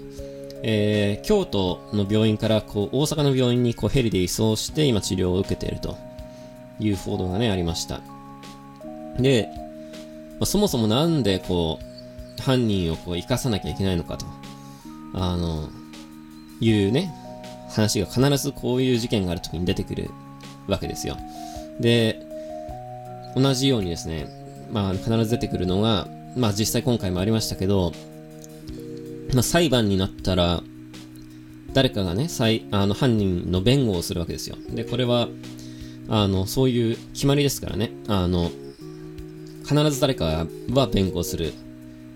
[0.63, 6.07] えー、京都の病院からこう大阪の病院にこうヘリで移送して今治療を受けていると。
[6.81, 8.01] いう報道がね、ありました。
[9.19, 9.49] で、
[10.39, 11.79] まあ、そもそもなんでこ
[12.39, 14.27] う、犯人をこう生かさなきゃいけないのかと、
[15.15, 15.69] あの、
[16.61, 17.13] いうね、
[17.69, 20.11] 話が必ずこういう事件がある時に出てくる
[20.67, 21.17] わけですよ。
[21.81, 22.21] で、
[23.37, 24.27] 同じようにですね、
[24.71, 27.93] まあ必ず出てくるのが、まあ実際今回もありましたけど、
[29.35, 30.63] まあ裁判になったら、
[31.75, 32.29] 誰かがね、
[32.71, 34.57] あの犯人の弁護をするわけですよ。
[34.71, 35.29] で、これは、
[36.09, 38.51] あの、そういう決まりですからね、あの、
[39.67, 41.53] 必ず誰かは弁護する。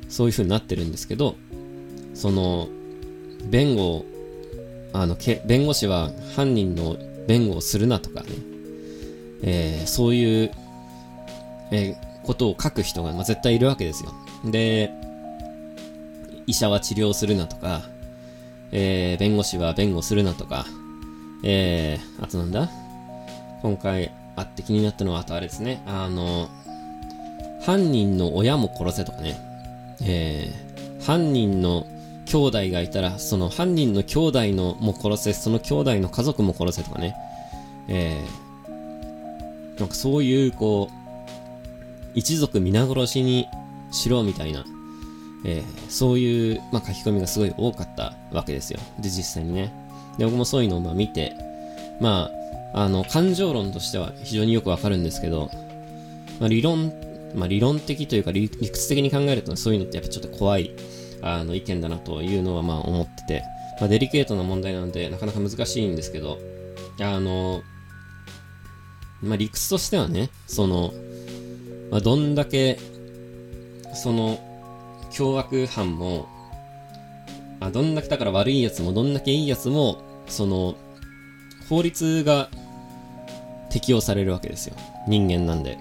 [0.09, 1.37] そういう風になってるんですけど、
[2.15, 2.69] その、
[3.51, 4.05] 弁護
[4.93, 8.29] あの、け、弁護士は犯人の弁護をするなとかね、
[9.43, 10.51] えー、そういう
[11.75, 14.13] えー、ことを書く人が、まあ、絶対いるわけですよ。
[14.45, 14.91] で、
[16.47, 17.81] 医者は治療するなとか、
[18.73, 20.67] えー、弁護士は弁護するなとか、
[21.43, 22.69] えー、あとなんだ？
[23.63, 26.49] 今回あって気になったのは、あとあれですね、あの、
[27.65, 29.39] 犯人の親も殺せとかね、
[30.05, 31.87] えー、犯人の
[32.27, 37.15] 兄弟がいたら、その犯人の兄弟のも殺せ、その兄弟の家族も殺せとかね、
[37.89, 41.03] えー、なんかそういう、こう、
[42.15, 43.47] 一族皆殺しに
[43.91, 44.65] しろみたいな、
[45.45, 48.81] えー、そういう、まあ、書き込みがすごい多かったわけですよ。
[48.99, 49.73] で、実際にね。
[50.19, 51.35] で、僕もそういうのをまあ見て、
[52.01, 52.42] まあ、
[52.73, 55.51] あの、感情論としては非常によくわかるんですけど、
[56.41, 56.93] まあ、理論、
[57.35, 60.75] まあ、理論的というか理屈的に考えるとそういうのってやっぱちょっと怖い、
[61.21, 63.43] あの、意見だなというのはまあ思ってて、
[63.81, 66.39] まあ、デリケートな問題なのでなかなか難しいんですけど、
[67.01, 67.63] あの、
[69.23, 70.93] まあ、理屈としてはね、その、
[71.91, 72.79] まあ、どんだけ、
[73.95, 74.39] その、
[75.11, 76.27] 凶悪犯も、
[77.61, 80.75] あどんだけだから悪い奴もどんだけいい奴も、その、
[81.69, 82.49] 法律が
[83.73, 84.77] 適用されるわけですよ。
[85.09, 85.79] 人間なんで。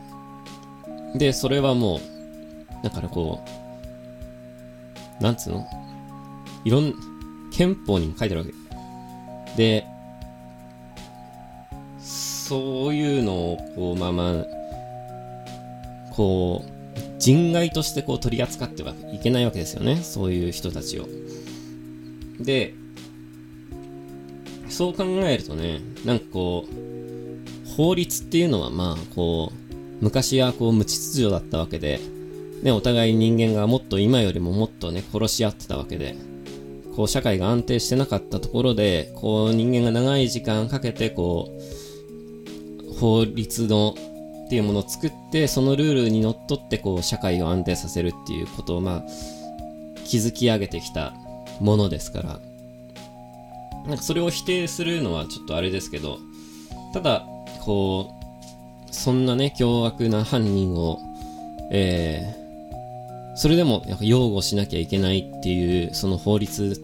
[1.15, 1.99] で、それはもう、
[2.83, 3.43] だからこ
[5.19, 5.67] う、なんつうの？
[6.63, 6.93] いろん、
[7.51, 8.53] 憲法にも書いてあるわけ。
[9.57, 9.85] で、
[11.99, 14.45] そういうのを、こう、まあまあ、
[16.13, 16.69] こう、
[17.19, 19.97] 人外としてこう取り扱ってはいけないわけですよね。
[19.97, 21.07] そういう人たちを。
[22.39, 22.73] で、
[24.69, 26.90] そう考えるとね、なんかこう、
[27.81, 31.99] 法律っていうのはまあ、こう、昔はこう無秩序だったわけで、
[32.61, 36.15] ね、お互い人間がもっと今よりももっとね、殺し合ってたわけで、
[36.95, 41.49] こう社会が安定してなかったところで、こう人間が長い時間かけてこ
[42.87, 43.95] う、法律の
[44.45, 49.05] っていうものを作って、そのルールにのっとって、こう、社会を安定させるっていうことを、まあ、
[50.05, 51.15] 築き上げてきた
[51.59, 52.39] ものですから、
[53.87, 56.19] なんかそれを否定するのはちょっとあれですけど、
[56.93, 57.25] ただ、
[57.59, 58.13] こ
[58.89, 60.99] う、そんなね、凶悪な犯人を、
[61.71, 66.81] えー、それでも、やっぱ擁護しなきゃいけないっていう、その法律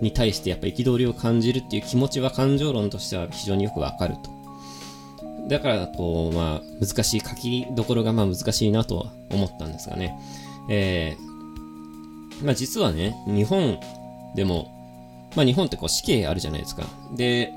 [0.00, 4.36] に対してやっぱ憤りを感じるっていう気持ちは感情論としては非常によくわかると。
[5.48, 10.18] だからこうまあ難しい書きどころがまあ難しいなとは思ったんですがね
[10.68, 13.78] えー、まあ実はね日本
[14.34, 14.72] でも
[15.36, 16.82] まあ日本ってこう死刑あるじゃないですか
[17.14, 17.52] で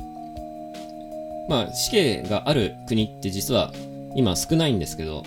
[1.50, 3.74] まあ死刑がある国って実は
[4.16, 5.24] 今少ないんですけど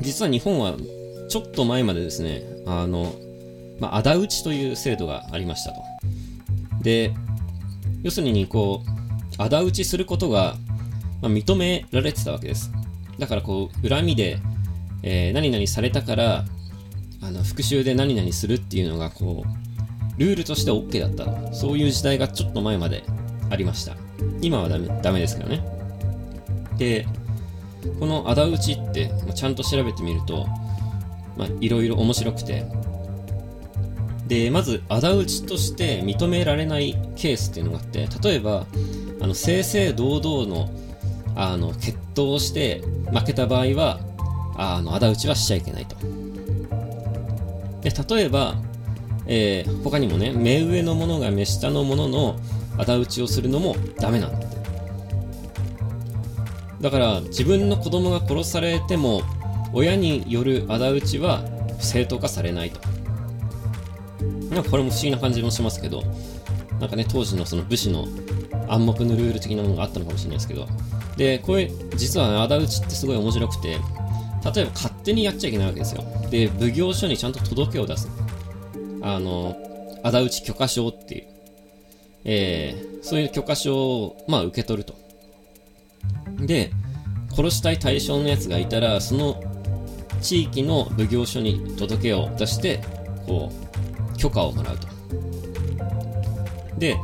[0.00, 0.76] 実は日本は
[1.28, 3.12] ちょっと前までですねあの
[3.80, 5.82] まあ、仇討ちという制度がありましたと。
[6.82, 7.12] で、
[8.02, 8.82] 要するに、こ
[9.38, 10.56] う、仇討ちすることが、
[11.22, 12.70] まあ、認められてたわけです。
[13.18, 14.38] だから、こう、恨みで、
[15.02, 16.44] えー、何々されたから、
[17.20, 21.54] あの、復讐で何々するっていうのが、こう、ルールとして OK だった。
[21.54, 23.04] そういう時代がちょっと前まで
[23.50, 23.96] ありました。
[24.40, 25.64] 今はダメ、ダメですけどね。
[26.76, 27.06] で、
[27.98, 30.46] この仇討ちって、まあちゃんと調べてみると、
[31.36, 32.64] まあ、いろいろ面白くて、
[34.26, 38.66] で、まず、仇討ちとして認められないケースっていうのがあって、例えば、
[39.20, 40.70] あの、正々堂々の、
[41.34, 44.00] あの、決闘をして負けた場合は、
[44.56, 45.96] あの、仇討ちはしちゃいけないと。
[47.80, 48.56] で、例えば、
[49.26, 52.36] えー、他にもね、目上の者が目下の者の
[52.78, 54.58] 仇討ちをするのもダメなんだって。
[56.80, 59.22] だから、自分の子供が殺されても、
[59.72, 61.42] 親による仇討ちは
[61.80, 62.80] 正当化されないと。
[64.50, 66.02] なんかこれも不思議な感じもしますけど、
[66.80, 68.06] なんかね、当時のその武士の
[68.68, 70.66] 暗黙のルール的なものがあったのかもしれないですけど、
[71.16, 76.04] で、これ、実は、ね、仇討ちってすごい面白くて、例えば勝手にやっちゃいけないわけですよ。
[76.30, 78.08] で、奉行所にちゃんと届けを出す。
[79.02, 79.56] あの、
[80.04, 81.24] 仇討ち許可証っていう、
[82.30, 84.94] えー、そういう許可証を、まあ、受け取ると。
[86.46, 86.70] で、
[87.34, 89.42] 殺したい対象のやつがいたら、その
[90.20, 92.82] 地域の奉行所に届けを出して、
[93.26, 93.50] こ
[94.14, 94.88] う、許可をもらうと。
[96.76, 96.98] で、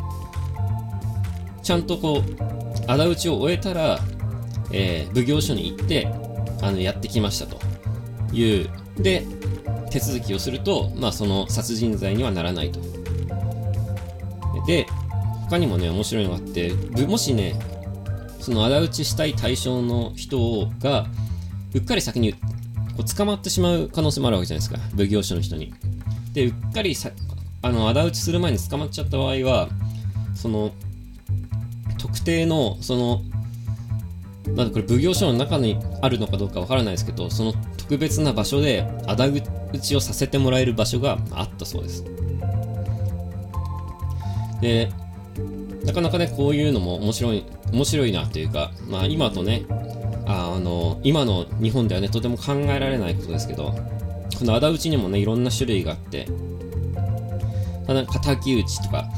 [1.63, 3.99] ちゃんとこう、仇討ちを終えたら、
[4.73, 6.07] えー、奉行所に行って、
[6.61, 7.59] あの、やってきましたと
[8.35, 9.25] いう、で、
[9.91, 12.81] 手続きをすると、まあ、その殺人罪にはならないと。
[14.67, 14.87] で、
[15.49, 16.73] 他にもね、面白いのがあって、
[17.07, 17.55] もしね、
[18.41, 21.07] その仇討ちしたい対象の人が、
[21.75, 22.39] うっかり先にこ
[23.01, 25.73] う捕まってしまう可能性もあるわけじゃないですか、奉行所の人に。
[26.35, 27.11] でうっかりさ
[27.63, 29.69] あの仇討ちする前に捕まっちゃった場合は
[30.35, 30.73] その
[31.97, 33.23] 特定のその
[34.55, 42.05] なんこれ奉行所の中にあるのかどうかわからないですけどその特別な場所で仇討ちをさせてもらえる場所があったそうです
[44.61, 44.91] で
[45.85, 49.65] なかなかねこういうのも面白い面白いなというかまあ今とね
[50.27, 53.75] あの今の日本ではねとても考えられないことですけど
[54.39, 56.27] この仇討ちにもね、いろんな種類があって、
[57.87, 59.09] ただ敵討ちとか、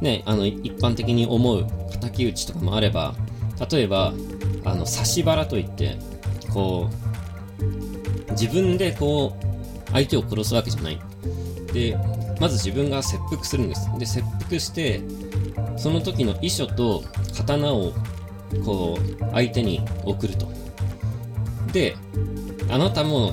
[0.00, 1.66] ね、あの、一般的に思う
[2.00, 3.14] 敵討ちとかもあれば、
[3.70, 4.12] 例えば、
[4.64, 5.96] あの、刺し腹といって、
[6.52, 6.90] こ
[8.28, 9.34] う、自分でこ
[9.88, 11.00] う、相手を殺すわけじゃない。
[11.72, 11.96] で、
[12.38, 13.88] まず自分が切腹するんです。
[13.98, 15.00] で、切腹して、
[15.76, 17.04] その時の遺書と
[17.36, 17.92] 刀を、
[18.64, 20.48] こう、相手に送ると。
[21.72, 21.96] で、
[22.70, 23.32] あなたも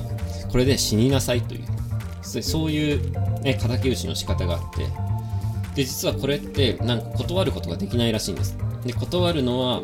[0.50, 4.86] これで死になさいという、そういう、ね、敵討ちの仕方があって、
[5.74, 8.56] で、実はこれって、なんか断ることができないらしいんです。
[8.84, 9.80] で、断るのは、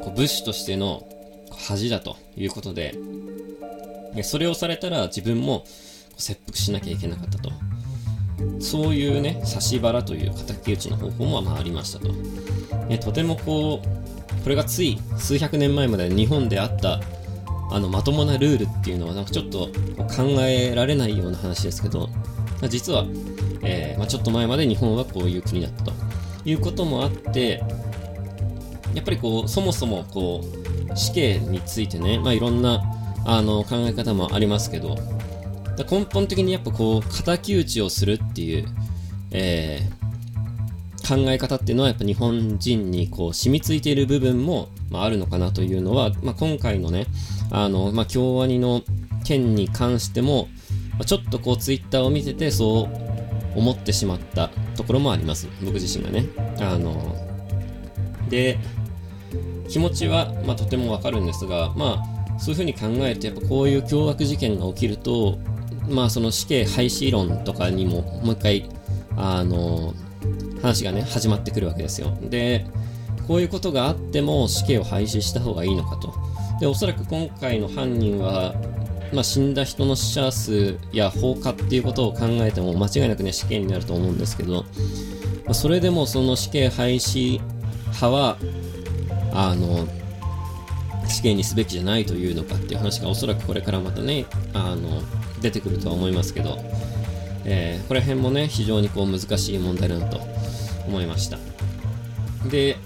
[0.00, 1.06] こう武士としての
[1.52, 2.94] 恥だということで、
[4.14, 5.64] でそれをされたら自分も
[6.16, 7.52] 切腹しなきゃいけなかったと。
[8.58, 12.12] そういうね、差し腹という敵討ちの方法もまあありましたと。
[12.88, 17.00] ね、とてもこう、これがつい数百年前まで日本であった
[17.70, 19.68] あのまともなルールっていうのはなんかちょっと
[20.16, 22.08] 考えられないような話ですけど、
[22.68, 23.04] 実は、
[23.62, 25.92] えー、まあ、ちょっと前まで日本はこういう国だったと
[26.44, 27.62] いうこともあって、
[28.94, 30.42] やっぱりこう、そもそもこ
[30.92, 32.82] う、死刑についてね、まあ、いろんな
[33.24, 34.96] あの考え方もありますけど、
[35.84, 38.66] 根本的にやっぱこう、敵討ちをするっていう、
[39.30, 40.00] えー、
[41.08, 47.06] 考え方っていうのはやっぱ日本人にこう染みついている部分も、まあ、あるのかなというのは、まあ、今回のね、
[47.50, 48.82] あの、まあ、京アニの
[49.24, 50.48] 件に関しても、
[50.92, 55.48] まあ、ちょっとこうツイッターを見ててそう思ってしまったところもあります。
[55.62, 56.26] 僕自身がね。
[56.60, 57.16] あの、
[58.28, 58.58] で、
[59.68, 62.02] 気持ちは、まあ、とてもわかるんですが、ま
[62.36, 65.38] あ、そういうふうに考えると、やっぱこういう凶悪事件が起きると、
[65.90, 68.70] まあ、その死刑廃止論とかにも、もう一回、
[69.16, 69.94] あの、
[70.62, 72.16] 話がね、始まってくるわけですよ。
[72.22, 72.66] で、
[73.26, 76.12] こういうことがあっても死刑を廃止した方がいいのかと。
[76.60, 78.54] でおそらく今回の犯人は、
[79.14, 84.64] まあ、死んだ人の死者数や放火っていうことを考えても間違いなくね死刑になると思うんですけど、
[85.44, 87.40] まあ、それでもその死刑廃止
[87.86, 88.36] 派は
[89.32, 89.88] あの
[91.08, 95.02] 死刑にすべきじゃないというのかっていう話がおそらくこれからまたねあの
[95.40, 96.58] 出てくるとは思いますけど、
[97.44, 100.20] えー、これ辺もね非常にこう難しい問題だなと
[100.86, 101.38] 思いました。
[102.48, 102.76] で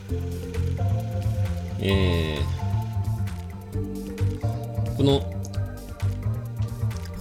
[1.80, 5.34] えー、この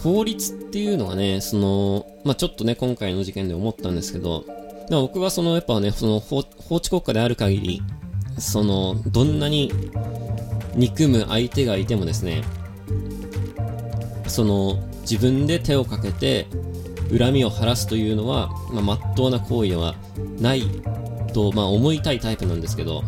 [0.04, 4.44] 法律っていうのがね、その、まあ、ちょっとね、今回の事件で思ったんですけど、
[4.90, 7.82] まあ、僕はその、やっぱね、その法、法治国家である限り、
[8.38, 9.72] その、どんなに
[10.76, 12.44] 憎む相手がいてもですね、
[14.28, 16.48] その、自分で手をかけて、
[17.16, 19.96] 恨みを晴らすというのは、まあ、真っ当な行為では
[20.40, 20.64] ない
[21.34, 23.04] と、まあ、思いたいタイプなんですけど、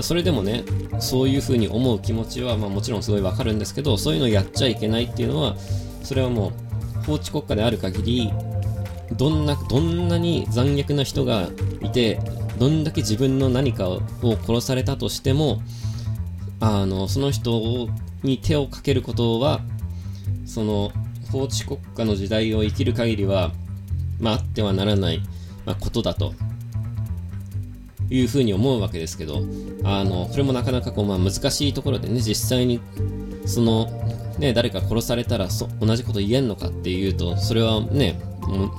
[0.00, 0.64] それでもね、
[0.98, 5.56] そういうふうに思う気持ちは、まあ、もちろんすごいわかるんですけど、そういうのをやっちゃいけないっていうのは、
[6.02, 6.52] それはも
[7.02, 8.32] う、法治国家である限り、
[9.16, 11.48] どんな、どんなに残虐な人が
[11.82, 12.20] いて、
[12.58, 15.62] どんだけ自分の何かを殺されたとしても、
[16.60, 17.88] あの、その人
[18.22, 19.60] に手をかけることは、
[20.46, 20.92] その、
[21.30, 23.52] 法治国家の時代を生きる限りは、
[24.20, 25.20] まあ、あってはならない、
[25.64, 26.34] まあ、ことだと
[28.10, 29.42] いうふうに思うわけですけど、
[29.84, 32.80] あの、これもなかなかこう、まあ難しいところでね、実際に、
[33.44, 33.86] その、
[34.38, 38.70] ね、誰か殺されたらそ同じこと言えんのかっていうと、それはね、も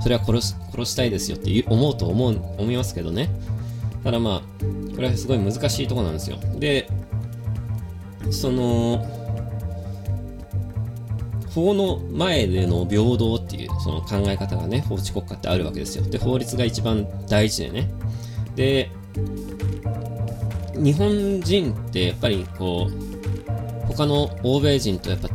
[0.00, 3.28] それは殺し殺したいですよって思うと思う、思いますけどね。
[4.04, 6.38] ただまあ、これはすごい難しいところなんですよ。
[6.58, 6.88] で、
[8.30, 9.04] その、
[11.58, 16.04] 法の前での平等っていうその考え方がね、法治国家ってあるわけですよ。
[16.04, 17.90] で、法律が一番大事でね。
[18.54, 18.90] で、
[20.76, 25.28] 日本人ってやっぱりこう、他の欧米人とやっぱ、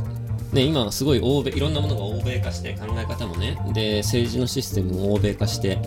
[0.53, 5.80] ね、今すごい欧米、いろんなものが欧米化して考え方もね、で、政治のシステムも欧米化して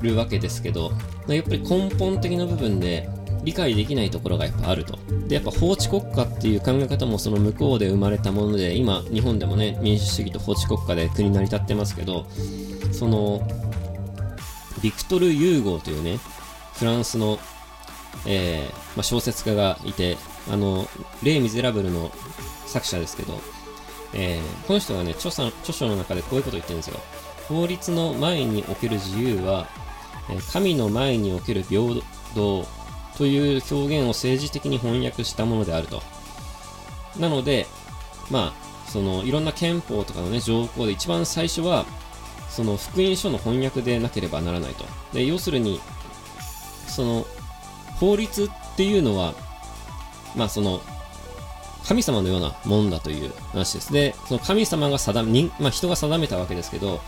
[0.00, 0.92] るわけですけど、
[1.26, 3.08] やっぱり根本的な部分で
[3.44, 4.98] 理解できないところがやっぱあると。
[5.28, 12.26] で、やっぱ法治国家っていう考え方もその向こうで生まれたもので、今、日本でもね、民主主義と法治国家で国成り立ってますけど、
[12.92, 13.46] その、
[14.82, 16.18] ビクトル・ユーゴーというね、
[16.74, 17.38] フランスの、
[18.26, 20.16] えー、まあ、小説家がいて、
[20.50, 20.88] あの、
[21.22, 22.10] レ・ミゼラブルの
[22.66, 23.40] 作者ですけど、
[24.14, 26.98] えー、この人がね著書、著書の中でこういうことを言ってるんですよ。
[27.48, 29.66] 法律の前における自由は、
[30.30, 31.82] え神の前における平
[32.34, 32.66] 等
[33.16, 36.02] という表現を政治的に翻訳したものであると。
[37.18, 37.66] なので、
[38.30, 41.84] まあ、そのいろんな憲法とかのね、条項で一番最初は、
[42.48, 44.84] その福音書の翻訳でなければならないと。
[45.12, 45.80] で、要するに、
[46.86, 47.26] その、
[47.96, 49.34] 法律っていうのは、
[50.36, 50.80] まあその、
[51.86, 53.92] 神様のようなもんだという話です。
[53.92, 57.00] で、その神様が定め、まあ人が定めたわけですけど、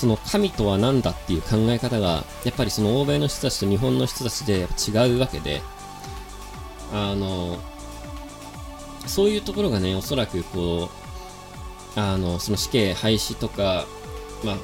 [0.00, 5.60] その神とは何だっていう考え方が、やっぱりその欧米の人たちと日本の人たちで違うわけで、
[6.90, 7.58] あの、
[9.06, 10.88] そういうところがね、おそらくこ
[11.96, 13.84] う、あの、その死刑廃止とか、
[14.42, 14.56] まあ、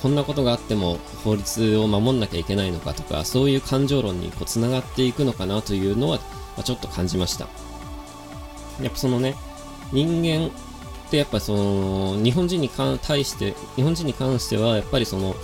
[0.00, 6.20] こんなことがあっても法律を守んなきゃいけないのかとか、そういう感情論にこう繋がっていくのかなというのは、
[6.56, 7.48] ま、ちょっと感じました。
[8.80, 9.34] やっぱそのね、
[9.90, 10.52] 人間
[11.08, 15.34] ってやっぱその、日本人に対して、日本人に関してはやっぱりその、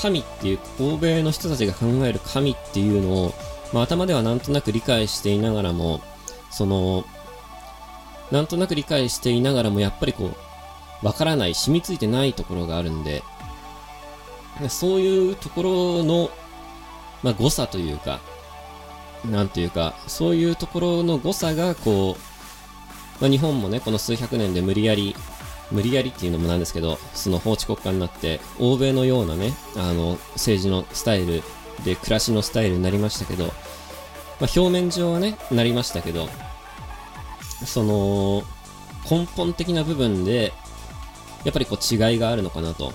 [0.00, 3.34] 神っていう、欧米の人たちが考える神っていうのを、
[3.72, 6.02] まあ、頭ではなんとなく理解していながらも、
[6.50, 7.04] その、
[8.30, 10.32] なんとなく理解していながらも、やっぱりこ
[11.02, 13.22] う、わからない、染みついてないところがあるんで、
[14.68, 16.30] そういうところの、
[17.22, 18.20] まあ、誤差というか、
[19.24, 22.35] なんというか、そういうところの誤差が、こう、
[23.20, 25.14] まあ、日本もね、この数百年で無理やり、
[25.70, 31.42] 無理やりっていうのもなんですけど、その法治国家になって、欧米のようなね、あの、政治のスタイル
[31.84, 33.54] で、暮らしのスタイルになりましたけど、まあ、
[34.54, 36.28] 表面上はね、なりましたけど、
[37.64, 38.42] その、
[39.08, 40.52] 根本的な部分で、
[41.44, 42.92] やっぱりこう違いがあるのかなと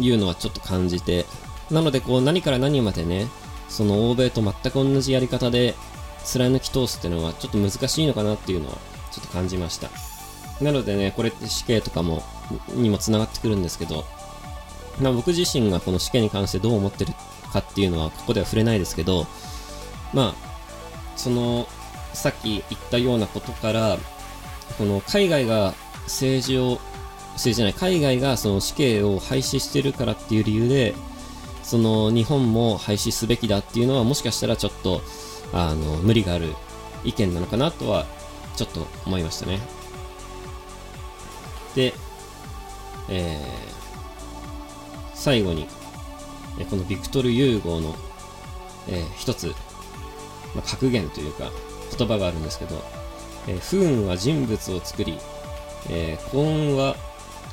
[0.00, 1.26] いうのはちょっと感じて、
[1.70, 3.28] なのでこう何から何までね、
[3.68, 5.74] その欧米と全く同じやり方で
[6.24, 8.78] 貫き通すっていうのはちょっと難しいのかなっていうのは
[9.10, 9.90] ちょっと感じました。
[10.60, 12.22] なのでね、これって死刑とかも、
[12.68, 14.04] にも繋がってくるんですけど、
[15.00, 17.12] ま僕自身がこの死刑に関してどう思ってる
[17.52, 19.26] かっていうのはここでは触れないですけど、
[20.12, 20.50] まあ、
[21.16, 21.66] その、
[22.12, 23.98] さっき言ったようなことから、
[24.78, 26.80] この海外が政治を、
[27.34, 30.94] 政治じゃない、海外がその死刑を廃止してるからっていう理由で、
[31.62, 35.02] その日本も廃止すべきだっていうのはもしかしたらちょっと、
[35.52, 36.54] あの、無理がある
[37.04, 38.06] 意見なのかなとは、
[38.56, 39.60] ちょっと思いましたね。
[41.74, 41.94] で、
[43.08, 45.66] えー、最後に、
[46.68, 47.94] このビクトル・ユーゴーの、
[48.88, 49.48] えー、一つ、
[50.54, 51.50] まあ、格言というか、
[51.96, 52.82] 言葉があるんですけど、
[53.46, 55.18] えー、不運は人物を作り、
[55.88, 56.96] えー、幸運は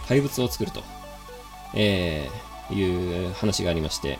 [0.07, 0.83] 怪物を作ると、
[1.73, 4.19] えー、いう話がありまして、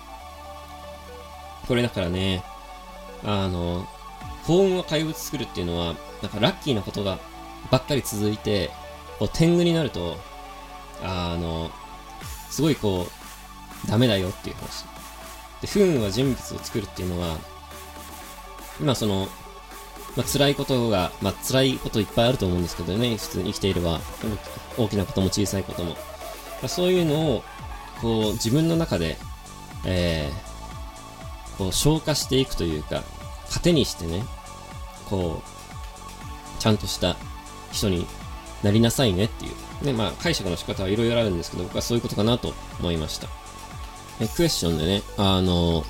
[1.67, 2.43] これだからね、
[3.23, 3.87] あの、
[4.45, 7.19] 幸運は怪物作るっていうのは、なんかラッキーなことが
[7.71, 8.71] ばっかり続いて、
[9.19, 10.17] こう天狗になると、
[11.03, 11.71] あの、
[12.49, 13.07] すごいこ
[13.85, 14.85] う、ダメだよっていう話。
[15.61, 17.37] で、不運は人物を作るっていうのは、
[18.79, 19.27] 今その、
[20.15, 23.99] まあ、辛いことが、まあ、辛いこといっぱいあると思うんですけどね、普通に生きていれば、
[24.77, 25.91] 大きなことも小さいことも。
[25.91, 25.97] ま
[26.63, 27.43] あ、そういうのを、
[28.01, 29.17] こう、自分の中で、
[29.85, 33.03] えー、こう、消化していくというか、
[33.49, 34.23] 糧にしてね、
[35.09, 35.56] こう、
[36.59, 37.15] ちゃんとした
[37.71, 38.07] 人に
[38.63, 39.85] なりなさいねっていう。
[39.85, 43.27] ね、まあ、解釈の仕方はいろいろあるんですけど、僕はそういうことかなと思いました。
[44.19, 45.85] えクエスチョンでね、あの、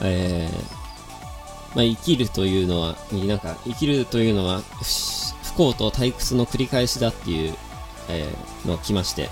[0.00, 4.62] えー、まあ、生きるというのは、なんか、生きるというのは、
[5.42, 7.54] 不幸と退屈の繰り返しだっていう、
[8.08, 9.28] えー、のが来まして、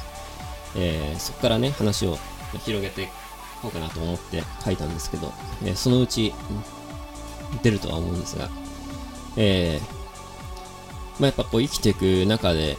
[0.75, 2.19] えー、そこからね、話を
[2.65, 3.07] 広げてい
[3.63, 6.35] こうかなと思って書いたんですけど、えー、そのうち、
[7.63, 8.49] 出るとは思うんですが、
[9.37, 9.96] えー、
[11.19, 12.77] まあ、やっぱこう生きていく中で、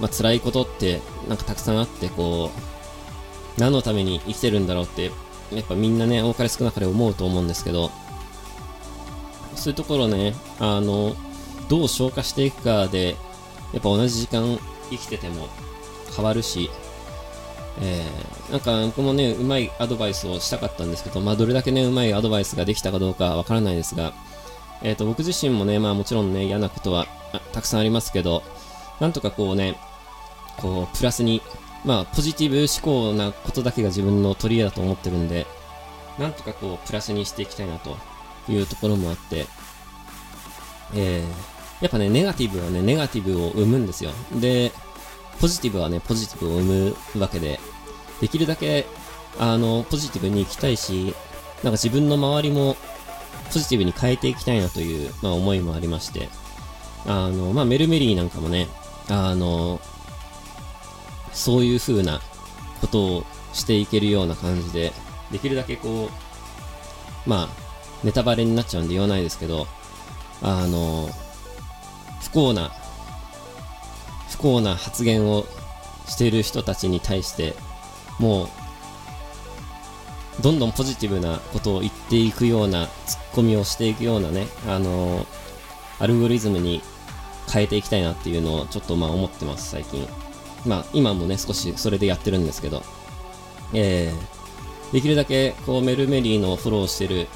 [0.00, 5.10] まあ、辛いことってなんかたくさんあって、こう、何のために生きてるんだろうって、
[5.52, 7.90] やっぱみんなね、多かれ少なかれ思うと思うんですけど、
[9.54, 11.14] そういうところね、あの、
[11.68, 13.16] どう消化していくかで、
[13.72, 14.58] やっぱ同じ時間
[14.90, 15.48] 生きてても
[16.14, 16.70] 変わるし、
[17.80, 24.12] えー、なんか僕もね、うまいアドバイスをしたかったんですけど、まあどれだけね、うまいアドバイスができたかどうかわからないですが、
[24.82, 27.06] えっ、ー、と、僕自身もね、まあもちろんね、嫌なことは
[27.40, 28.42] たくさんありますけど、
[29.00, 29.76] なんとかこうね、
[30.58, 31.42] こう、プラスに、
[31.84, 35.46] まあ、ポジティブ思考なことだけが自分の取り柄だと思ってるんで、
[36.18, 37.96] なんとかこう、プラスにしていきたいなと
[38.48, 39.46] いうところもあって、
[40.94, 44.10] えー、やっぱね、ネガティブはね、ネガティブを生むんですよ。
[44.40, 44.72] で、
[45.40, 47.58] ポジティブはね、ポジティブを生むわけで、
[48.20, 48.86] できるだけ、
[49.38, 51.14] あの、ポジティブに行きたいし、
[51.62, 52.76] なんか自分の周りも
[53.52, 56.28] ポジティブに変えていきたいなという、まあ、思いもありまして、
[57.06, 58.68] あの、まあ、メルメリーなんかもね、
[59.08, 59.80] あの、
[61.32, 62.20] そういう風な
[62.80, 64.92] ことをしていけるような感じで、
[65.30, 66.10] できるだけこ
[67.26, 67.64] う、まあ、
[68.04, 69.66] ネタバレになっちゃうんで言わないですけど、
[70.42, 71.08] あの、
[72.22, 72.70] 不幸な、
[74.30, 75.46] 不幸な発言を
[76.06, 77.54] している人たちに対して、
[78.18, 78.48] もう、
[80.42, 85.26] どんどんポジティブなことを言っていくような、ツッコミをしていくようなね、あの、
[85.98, 86.82] アルゴリズムに
[87.50, 90.06] 変えていきたいなっていうのをちょっとまあ思ってます、最近。
[90.66, 92.82] まあ今もね、少しそれでやってるんですけど、
[93.72, 97.28] えー、できるだけこうメルメリーのフォローしてる、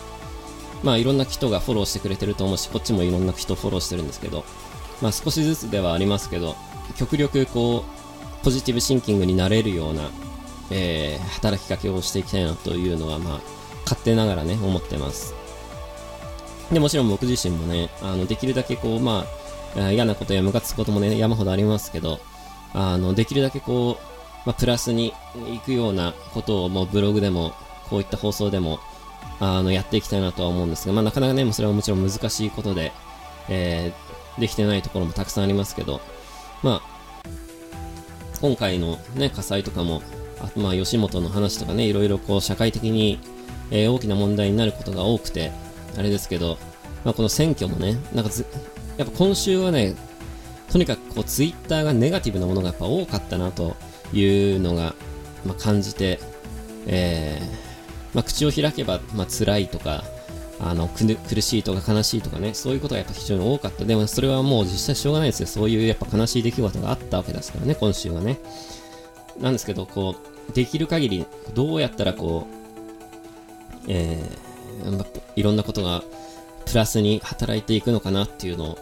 [0.82, 4.44] まあいろんな人がフォローしてくれてると思うし、こっちもいろんな人フォローしてるんですけど、
[5.02, 6.56] まあ少しずつではありますけど、
[6.96, 10.10] 極力こう、ポジティブシンキングになれるような、
[10.70, 13.40] えー、働きかけをしていきたいなというのは、まあ、
[13.84, 15.34] 勝手ながらね、思ってます。
[16.72, 22.20] で、もちろん僕自身もね、あの、できるだけこう、まあ、嫌なことやムカつくこともね、山ほどありますけど、
[22.74, 24.08] あの、できるだけこう、
[24.46, 27.52] まあ、プラスに行くようなことをもうブログでも、
[27.90, 28.80] こういった放送でも、
[29.40, 32.92] あの、やっていきたいなとは思うんですが、まあ、なかなかね、もうそれはもちろん難しいことで、
[33.48, 36.00] えー、できてないところもたくさんありますけど、
[36.62, 37.28] まあ、
[38.40, 40.02] 今回のね、火災とかも、
[40.40, 43.18] あとまあ、吉本の話とかね、いろいろこう、社会的に、
[43.70, 45.52] えー、大きな問題になることが多くて、
[45.96, 46.58] あれですけど、
[47.04, 48.46] まあ、この選挙もね、なんかず、
[48.98, 49.94] やっぱ今週はね、
[50.70, 53.76] とにかくこうツイッターがネガティブなものがやっぱ多かったなと
[54.12, 54.26] い
[54.56, 54.94] うのが、
[55.46, 56.18] まあ、感じて、
[56.86, 60.04] えー、まあ、口を開けば、まあ、辛いとか、
[60.60, 63.84] あの苦しいとか悲しいとかね、そういうことがやっぱ非常に多かった。
[63.84, 65.46] でもそれはもう実際しょうがないですよ。
[65.46, 68.38] そういうやっぱ悲しい出来事があったわけですからね、今週はね。
[69.40, 70.16] なんですけど、こ
[70.50, 76.02] う、できる限り、どうやったらこう、えー、いろんなことが
[76.66, 78.78] プラスに働いていくのかなっていうのを、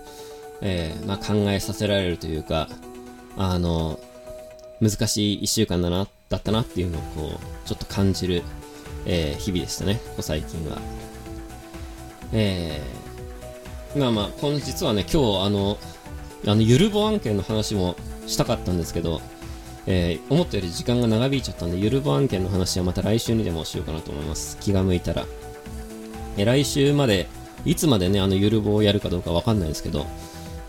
[0.63, 2.69] えー、まあ、考えさせられるというか、
[3.37, 3.99] あの、
[4.81, 8.43] 難しい一週間だな、だったなっていうのをこう、ちょっと感じる、
[9.07, 10.79] えー、日々でしたね、ここ最近は。
[12.33, 15.79] えー、まあまあ、この実はね、今日あの、
[16.47, 17.97] あの、ゆるぼ案件の話も
[18.27, 19.21] したかったんですけど、
[19.87, 24.59] えー、思ったより時間が長引いちゃったんで、ゆるぼ案件の話はまた来週にでもしようかなと思います。
[24.59, 25.27] 気が向いたら。
[26.37, 27.29] えー、来週まで、
[27.65, 30.07] いつまでね、あのゆる棒をやるかどうかわかんないですけど、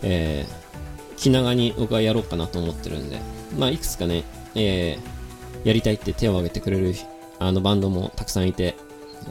[0.02, 3.20] えー、気長に僕はやろうかなと思ってるんで、
[3.56, 4.24] まあ、いくつかね、
[4.54, 6.94] えー、やりたいって手を挙げてくれる
[7.38, 8.76] あのバンドもたくさんいて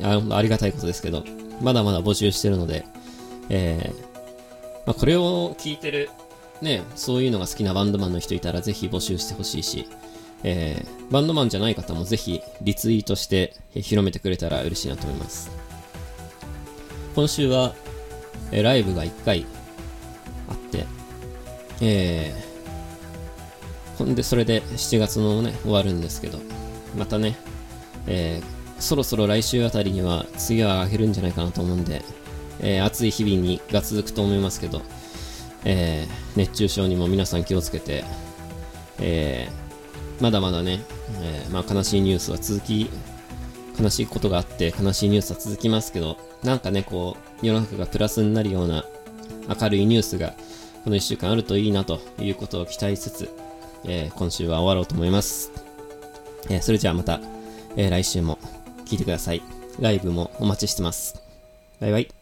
[0.03, 1.24] あ、ありがたいことですけど、
[1.61, 2.86] まだまだ募集してるので、
[3.49, 3.93] え
[4.86, 6.09] まあ、これを聞いてる、
[6.61, 9.88] ね、そういうのが好きなバンドマンの人いたらぜひ募集してほしいし、
[10.43, 15.51] えー、バンドマンじゃない方もぜひリツイートして広めてくれたら嬉しいなと思います。
[17.15, 17.74] 今週は、
[18.51, 19.45] えー、ライブが1回、
[21.82, 26.39] えー、ほんで、それで7月のね、終わるんですけど、
[26.97, 27.38] またね、
[28.07, 32.01] えー、そろそろ来週あたりには梅雨は明けるんじゃないかなと思うんで、
[32.59, 34.82] えー、暑い日々にが続くと思いますけど、
[35.65, 38.03] えー、熱中症にも皆さん気をつけて、
[38.99, 40.82] えー、まだまだね、
[41.21, 42.89] えー、まあ、悲しいニュースは続き、
[43.80, 48.86] 悲しいことがあって悲しいニュースは続きますけど、なんかね、こう、世の中がプラスになるような
[49.61, 50.34] 明るいニュースが
[50.84, 53.30] この1週間あるといいなということを期待しつつ、
[53.86, 55.51] えー、今週は終わろうと思います。
[56.49, 57.19] えー、それじゃあまた、
[57.75, 58.39] えー、来週も
[58.86, 59.41] 聞いてください。
[59.80, 61.21] ライブもお待ちしてます。
[61.80, 62.16] バイバイ。